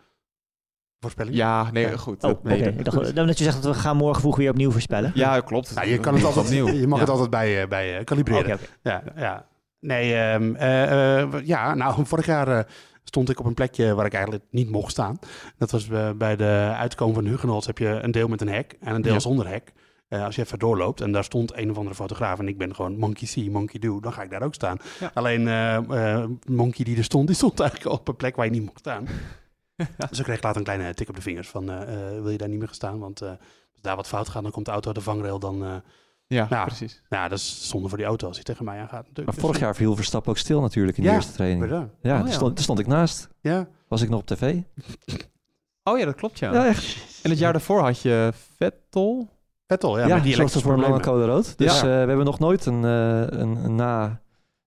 Voorspelling? 1.00 1.36
Ja, 1.36 1.72
nee, 1.72 1.88
Ja. 1.90 1.98
goed. 1.98 2.24
Oh, 2.24 2.44
nee, 2.44 2.60
dat- 2.62 2.74
Ik 2.74 2.84
dacht 2.86 3.16
dat 3.16 3.38
je 3.38 3.44
zegt 3.44 3.64
dat 3.64 3.76
we 3.76 3.82
gaan 3.82 3.98
morgen 3.98 4.22
vroeg 4.22 4.36
weer 4.36 4.50
opnieuw 4.50 4.72
voorspellen. 4.72 5.12
Ja, 5.16 5.40
klopt. 5.40 5.76
Nou, 5.76 5.88
je, 5.88 6.00
kan 6.00 6.14
het 6.14 6.24
altijd, 6.24 6.46
opnieuw. 6.46 6.68
je 6.68 6.88
mag 6.88 6.98
Ja. 6.98 7.04
het 7.04 7.10
altijd 7.14 7.30
bij, 7.30 7.62
eh, 7.62 7.68
bij 7.68 7.98
eh, 7.98 8.04
kalibreren. 8.04 8.60
Ja, 8.82 9.04
ja. 9.16 9.46
Nee, 9.80 10.16
ehm, 10.16 10.56
eh, 10.56 11.22
eh, 11.22 11.46
ja, 11.46 11.74
nou, 11.74 12.06
vorig 12.06 12.26
jaar 12.26 12.68
stond 13.04 13.30
ik 13.30 13.40
op 13.40 13.46
een 13.46 13.54
plekje 13.54 13.94
waar 13.96 14.06
ik 14.06 14.14
eigenlijk 14.14 14.44
niet 14.50 14.70
mocht 14.70 14.92
staan. 14.92 15.20
Dat 15.58 15.72
was 15.72 15.88
bij 16.18 16.36
de 16.36 16.74
uitkomen 16.78 17.16
van 17.16 17.26
Hugenholz 17.26 17.66
heb 17.66 17.78
je 17.78 17.88
een 18.02 18.12
deel 18.12 18.28
met 18.28 18.42
een 18.42 18.50
hek 18.50 18.76
en 18.80 18.96
een 18.96 19.02
deel 19.02 19.14
Ja. 19.14 19.20
zonder 19.20 19.48
hek. 19.48 19.74
Eh, 20.14 20.24
als 20.26 20.36
je 20.36 20.42
even 20.42 20.60
doorloopt 20.60 21.02
en 21.02 21.12
daar 21.12 21.24
stond 21.24 21.58
een 21.58 21.70
of 21.72 21.78
andere 21.78 21.96
fotograaf 21.96 22.40
en 22.40 22.48
ik 22.48 22.58
ben 22.58 22.76
gewoon 22.76 22.98
monkey 22.98 23.28
see, 23.28 23.52
monkey 23.52 23.80
do, 23.80 24.00
dan 24.00 24.14
ga 24.14 24.22
ik 24.24 24.30
daar 24.30 24.42
ook 24.44 24.54
staan. 24.54 24.78
Ja. 25.00 25.12
Alleen 25.14 25.48
eh, 25.48 25.76
eh, 26.22 26.30
monkey 26.48 26.86
die 26.86 26.98
er 26.98 27.04
stond, 27.04 27.28
die 27.28 27.36
stond 27.36 27.60
eigenlijk 27.60 27.92
op 28.00 28.08
een 28.08 28.16
plek 28.16 28.36
waar 28.36 28.46
je 28.46 28.52
niet 28.52 28.66
mocht 28.66 28.80
staan. 28.80 29.08
dus 30.10 30.20
ik 30.20 30.24
kreeg 30.24 30.42
later 30.42 30.58
een 30.58 30.64
kleine 30.64 30.94
tik 30.94 31.10
op 31.10 31.16
de 31.16 31.22
vingers 31.22 31.48
van 31.50 31.70
eh, 31.72 31.82
eh, 32.16 32.22
wil 32.22 32.30
je 32.30 32.38
daar 32.38 32.48
niet 32.50 32.58
meer 32.58 32.68
gaan 32.68 32.76
staan, 32.76 33.00
want 33.00 33.22
eh, 33.22 33.30
als 33.30 33.82
daar 33.82 33.96
wat 33.96 34.08
fout 34.08 34.30
gaat, 34.30 34.44
dan 34.44 34.52
komt 34.52 34.66
de 34.66 34.72
auto 34.72 34.92
de 34.92 35.02
vangrail 35.02 35.40
dan... 35.40 35.64
eh, 35.66 35.76
Ja, 36.28 36.48
Ja. 36.50 36.66
precies. 36.66 37.02
nou, 37.10 37.30
dat 37.30 37.38
is 37.38 37.70
zonde 37.70 37.88
voor 37.90 37.98
die 37.98 38.08
auto 38.08 38.28
als 38.28 38.36
hij 38.36 38.46
tegen 38.46 38.66
mij 38.66 38.80
aangaat 38.80 39.08
natuurlijk. 39.08 39.28
Maar 39.38 39.46
vorig 39.46 39.60
jaar 39.60 39.76
viel 39.76 39.96
Verstappen 39.96 40.32
ook 40.32 40.38
stil 40.38 40.62
natuurlijk 40.62 40.98
in 40.98 41.04
de 41.04 41.10
Ja, 41.10 41.16
eerste 41.16 41.34
training. 41.34 41.70
Ja, 41.70 41.76
Oh, 41.82 41.88
daar, 42.02 42.26
ja. 42.26 42.32
Stond, 42.32 42.56
daar 42.56 42.64
stond 42.64 42.80
ik 42.80 42.88
naast. 42.88 43.30
Ja, 43.42 43.68
Was 43.88 44.02
ik 44.02 44.10
nog 44.10 44.20
op 44.20 44.28
tv? 44.28 44.56
Oh 45.86 46.00
ja, 46.00 46.06
dat 46.06 46.16
klopt, 46.16 46.40
ja. 46.40 46.54
Ja, 46.54 46.66
echt. 46.68 46.98
En 47.24 47.30
het 47.30 47.40
jaar 47.40 47.52
daarvoor 47.52 47.82
had 47.82 48.02
je 48.02 48.32
Vettel. 48.58 49.30
Vettel, 49.68 50.00
ja, 50.00 50.08
Ja, 50.08 50.14
met 50.16 50.24
die 50.24 50.34
elektrische 50.34 50.68
voor 50.68 50.74
een 50.78 50.80
lange 50.84 51.00
code 51.00 51.26
rood. 51.26 51.58
Dus 51.58 51.74
Ja. 51.74 51.78
eh, 51.78 51.84
we 51.84 51.88
hebben 52.08 52.26
nog 52.26 52.40
nooit 52.40 52.66
een, 52.66 52.84
eh, 52.86 53.40
een, 53.40 53.56
een 53.66 53.76
na 53.76 54.22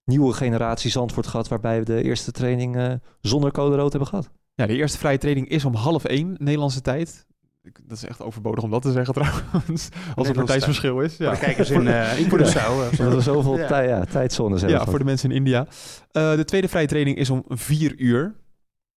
nieuwe 0.05 0.33
generatie 0.33 0.91
Zandvoort 0.91 1.27
gehad... 1.27 1.47
waarbij 1.47 1.79
we 1.79 1.85
de 1.85 2.03
eerste 2.03 2.31
training 2.31 2.75
eh, 2.77 2.93
zonder 3.21 3.51
code 3.51 3.75
rood 3.75 3.89
hebben 3.91 4.09
gehad. 4.09 4.29
Ja, 4.53 4.65
de 4.65 4.75
eerste 4.75 4.97
vrije 4.97 5.17
training 5.17 5.47
is 5.49 5.65
om 5.65 5.73
half 5.75 6.03
één 6.05 6.35
Nederlandse 6.37 6.81
tijd. 6.81 7.25
Ik- 7.63 7.79
Dat 7.83 7.97
is 7.97 8.05
echt 8.05 8.21
overbodig 8.21 8.63
om 8.63 8.69
dat 8.71 8.81
te 8.81 8.91
zeggen 8.91 9.13
trouwens. 9.13 9.89
Als 10.15 10.27
er 10.27 10.27
een 10.27 10.33
tijd. 10.33 10.47
tijdsverschil 10.47 10.99
is. 10.99 11.15
Voor 11.15 11.25
Ja. 11.25 11.31
de 11.31 11.37
kijkers 11.37 11.69
in, 11.69 11.87
eh 11.87 12.19
in 12.19 12.25
Curaçao. 12.31 12.99
Omdat 12.99 13.13
we 13.13 13.21
zoveel 13.21 13.57
Ja. 13.57 13.67
tij- 13.67 13.87
ja, 13.87 14.03
tijdzones 14.05 14.61
hebben 14.61 14.79
Ja, 14.79 14.85
voor 14.85 14.99
de 14.99 15.05
mensen 15.05 15.29
in 15.29 15.35
India. 15.35 15.67
Eh, 16.11 16.35
de 16.35 16.45
tweede 16.45 16.67
vrije 16.67 16.87
training 16.87 17.17
is 17.17 17.29
om 17.29 17.43
vier 17.47 17.95
uur. 17.97 18.35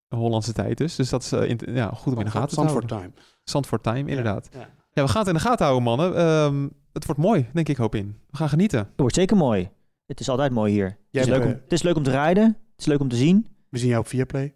Hollandse 0.09 0.53
tijd 0.53 0.79
dus. 0.79 0.95
Dus 0.97 1.09
dat 1.09 1.23
is 1.23 1.33
in, 1.33 1.61
ja, 1.67 1.91
goed 1.95 2.13
om 2.13 2.19
in 2.19 2.25
de 2.25 2.31
gaten 2.31 2.57
te 2.57 2.63
houden. 2.65 2.89
Time. 2.89 3.11
Zandvoort 3.45 3.83
Time, 3.83 4.09
inderdaad. 4.09 4.49
Ja. 4.53 4.69
Ja, 4.93 5.03
we 5.03 5.09
gaan 5.09 5.19
het 5.19 5.29
in 5.29 5.35
de 5.35 5.41
gaten 5.41 5.67
houden, 5.67 5.85
mannen. 5.85 6.17
Ehm, 6.17 6.69
het 6.93 7.07
wordt 7.07 7.21
mooi, 7.21 7.49
denk 7.53 7.69
ik, 7.69 7.77
hoop 7.77 7.95
in. 7.95 8.19
We 8.31 8.37
gaan 8.37 8.49
genieten. 8.49 8.79
Het 8.79 8.89
wordt 8.97 9.15
zeker 9.15 9.37
mooi. 9.37 9.71
Het 10.07 10.21
is 10.21 10.29
altijd 10.29 10.53
mooi 10.53 10.73
hier. 10.73 10.99
Jij 11.11 11.21
Het 11.23 11.31
is, 11.31 11.37
leuk 11.37 11.45
om, 11.45 11.53
eh, 11.53 11.59
het 11.63 11.73
is 11.73 11.83
leuk 11.83 11.97
om 11.97 12.03
te 12.03 12.11
rijden. 12.11 12.45
Het 12.45 12.81
is 12.81 12.87
leuk 12.87 13.01
om 13.01 13.09
te 13.09 13.17
zien. 13.17 13.47
we 13.69 13.79
zien 13.79 13.89
jou 13.89 14.01
op 14.01 14.09
Viaplay. 14.09 14.55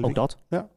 Ook 0.00 0.14
dat. 0.14 0.38
Ja. 0.48 0.68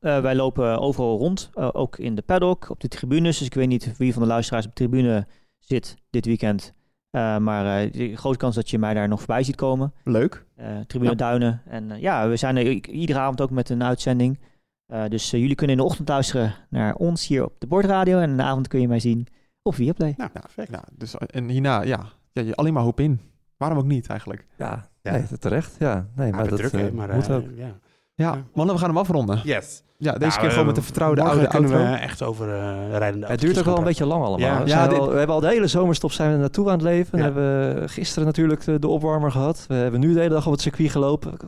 Ja, 0.00 0.22
wij 0.22 0.34
lopen 0.34 0.78
overal 0.78 1.18
rond, 1.18 1.50
ook 1.54 1.98
in 1.98 2.14
de 2.14 2.22
paddock, 2.22 2.70
op 2.70 2.80
de 2.80 2.88
tribunes. 2.88 3.38
Dus 3.38 3.46
ik 3.46 3.54
weet 3.54 3.68
niet 3.68 3.96
wie 3.96 4.12
van 4.12 4.22
de 4.22 4.28
luisteraars 4.28 4.66
op 4.66 4.76
de 4.76 4.84
tribune 4.84 5.26
zit 5.58 5.96
dit 6.10 6.26
weekend. 6.26 6.72
maar 7.10 7.84
uh, 7.84 7.92
de 7.92 8.16
grote 8.16 8.38
kans 8.38 8.54
dat 8.54 8.70
je 8.70 8.78
mij 8.78 8.94
daar 8.94 9.08
nog 9.08 9.18
voorbij 9.18 9.42
ziet 9.42 9.56
komen. 9.56 9.92
Leuk. 10.04 10.44
tribune 10.86 11.14
Duinen. 11.16 11.62
En 11.66 12.00
ja, 12.00 12.28
we 12.28 12.36
zijn 12.36 12.56
er 12.56 12.66
iedere 12.86 13.18
avond 13.18 13.40
ook 13.40 13.50
met 13.50 13.68
een 13.68 13.82
uitzending. 13.82 14.38
Dus 15.08 15.30
jullie 15.30 15.54
kunnen 15.54 15.76
in 15.76 15.82
de 15.82 15.88
ochtend 15.88 16.08
luisteren 16.08 16.54
naar 16.68 16.94
ons 16.94 17.26
hier 17.26 17.44
op 17.44 17.54
de 17.58 17.66
Bordradio. 17.66 18.18
En 18.18 18.30
in 18.30 18.36
de 18.36 18.42
avond 18.42 18.68
kun 18.68 18.80
je 18.80 18.88
mij 18.88 19.00
zien 19.00 19.26
op 19.62 19.74
Viaplay. 19.74 20.14
Nou, 20.16 20.30
perfect. 20.30 20.70
Nou, 20.70 20.84
dus, 20.90 21.14
en 21.16 21.48
hierna, 21.48 21.82
ja, 21.82 22.04
ja, 22.32 22.42
je 22.42 22.54
alleen 22.54 22.72
maar 22.72 22.82
hoop 22.82 23.00
in. 23.00 23.20
Waarom 23.56 23.78
ook 23.78 23.84
niet 23.84 24.06
eigenlijk? 24.06 24.46
Ja, 24.56 24.88
ja. 25.02 25.12
Nee, 25.12 25.24
terecht. 25.38 25.76
Ja, 25.78 26.06
nee, 26.16 26.32
maar 26.32 26.48
dat 26.48 26.58
druk, 26.58 26.92
maar, 26.92 27.14
moet 27.14 27.30
ook. 27.30 27.44
Ja. 27.54 27.78
Ja, 28.14 28.42
mannen, 28.54 28.74
we 28.74 28.80
gaan 28.80 28.90
hem 28.90 28.98
afronden. 28.98 29.40
Yes. 29.44 29.82
Ja, 29.98 30.12
deze 30.12 30.26
nou, 30.26 30.40
keer 30.40 30.50
gewoon 30.50 30.66
met 30.66 30.74
de 30.74 30.82
vertrouwde 30.82 31.22
oude 31.22 31.46
kunnen 31.46 31.70
we 31.70 31.96
echt 31.96 32.22
over 32.22 32.48
uh, 32.48 32.96
rijdende 32.96 33.26
Het 33.26 33.40
duurt 33.40 33.58
ook 33.58 33.64
wel 33.64 33.78
een 33.78 33.84
beetje 33.84 34.06
lang 34.06 34.24
allemaal. 34.24 34.66
Ja. 34.66 34.88
We, 34.88 34.94
we, 34.94 35.16
hebben 35.16 35.34
al 35.34 35.40
de 35.40 35.48
hele 35.48 35.66
zomerstop 35.66 36.12
zijn 36.12 36.32
we 36.32 36.38
naartoe 36.38 36.66
aan 36.66 36.72
het 36.72 36.82
leven. 36.82 37.18
We 37.18 37.22
hebben 37.22 37.88
gisteren 37.88 38.26
natuurlijk 38.26 38.64
de, 38.64 38.78
de, 38.78 38.88
opwarmer 38.88 39.30
gehad. 39.30 39.64
We 39.68 39.74
hebben 39.74 40.00
nu 40.00 40.12
de 40.12 40.20
hele 40.20 40.34
dag 40.34 40.46
op 40.46 40.52
het 40.52 40.60
circuit 40.60 40.90
gelopen. 40.90 41.30
Het 41.30 41.40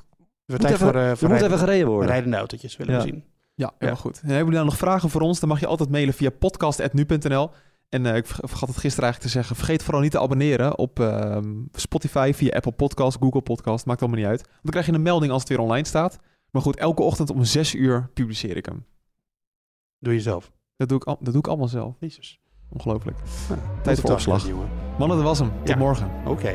moet, 0.46 0.64
even, 0.64 0.79
voor, 0.79 0.96
uh, 0.96 1.31
moet 1.31 1.42
even 1.42 1.59
gereden 1.59 1.87
worden. 1.87 2.09
Rijdende 2.09 2.37
autootjes 2.37 2.76
willen 2.76 2.96
we 2.96 3.00
zien. 3.00 3.24
Ja, 3.61 3.73
heel 3.79 3.96
goed. 3.96 4.20
En 4.20 4.27
hebben 4.27 4.38
jullie 4.38 4.59
dan 4.59 4.64
nog 4.64 4.77
vragen 4.77 5.11
voor 5.11 5.20
ons? 5.20 5.40
Dan 5.40 5.49
mag 5.49 5.61
je 5.61 5.66
altijd 5.66 5.90
mailen 5.90 6.14
via 6.14 6.31
podcast.nu.nl. 6.31 7.51
En 7.88 8.05
uh, 8.05 8.16
ik 8.16 8.27
vergat 8.27 8.68
het 8.68 8.77
gisteren 8.77 9.05
eigenlijk 9.05 9.20
te 9.20 9.29
zeggen. 9.29 9.57
Vergeet 9.57 9.83
vooral 9.83 10.03
niet 10.03 10.11
te 10.11 10.20
abonneren 10.20 10.79
op 10.79 11.01
uh, 11.01 11.38
Spotify 11.73 12.33
via 12.35 12.55
Apple 12.55 12.73
Podcast, 12.73 13.16
Google 13.20 13.40
Podcast. 13.40 13.87
Maakt 13.87 14.01
allemaal 14.01 14.18
niet 14.18 14.29
uit. 14.29 14.40
Want 14.40 14.62
dan 14.62 14.70
krijg 14.70 14.87
je 14.87 14.92
een 14.92 15.03
melding 15.03 15.33
als 15.33 15.40
het 15.40 15.51
weer 15.51 15.61
online 15.61 15.87
staat. 15.87 16.18
Maar 16.51 16.62
goed, 16.62 16.77
elke 16.77 17.03
ochtend 17.03 17.31
om 17.31 17.44
6 17.44 17.75
uur 17.75 18.11
publiceer 18.14 18.57
ik 18.57 18.66
hem. 18.66 18.85
Doe 19.99 20.14
je 20.14 20.20
zelf? 20.20 20.53
Dat 20.77 20.88
doe 20.88 20.99
ik, 20.99 21.05
al, 21.05 21.16
dat 21.20 21.33
doe 21.33 21.42
ik 21.42 21.49
allemaal 21.49 21.68
zelf. 21.68 21.96
Jezus. 21.99 22.40
Ongelooflijk. 22.68 23.18
Nou, 23.49 23.61
tijd 23.83 24.01
voor 24.01 24.11
opslag. 24.11 24.46
Mannen, 24.99 25.16
dat 25.16 25.27
was 25.27 25.38
hem. 25.38 25.53
Tot 25.64 25.77
morgen. 25.77 26.11
Oké. 26.27 26.55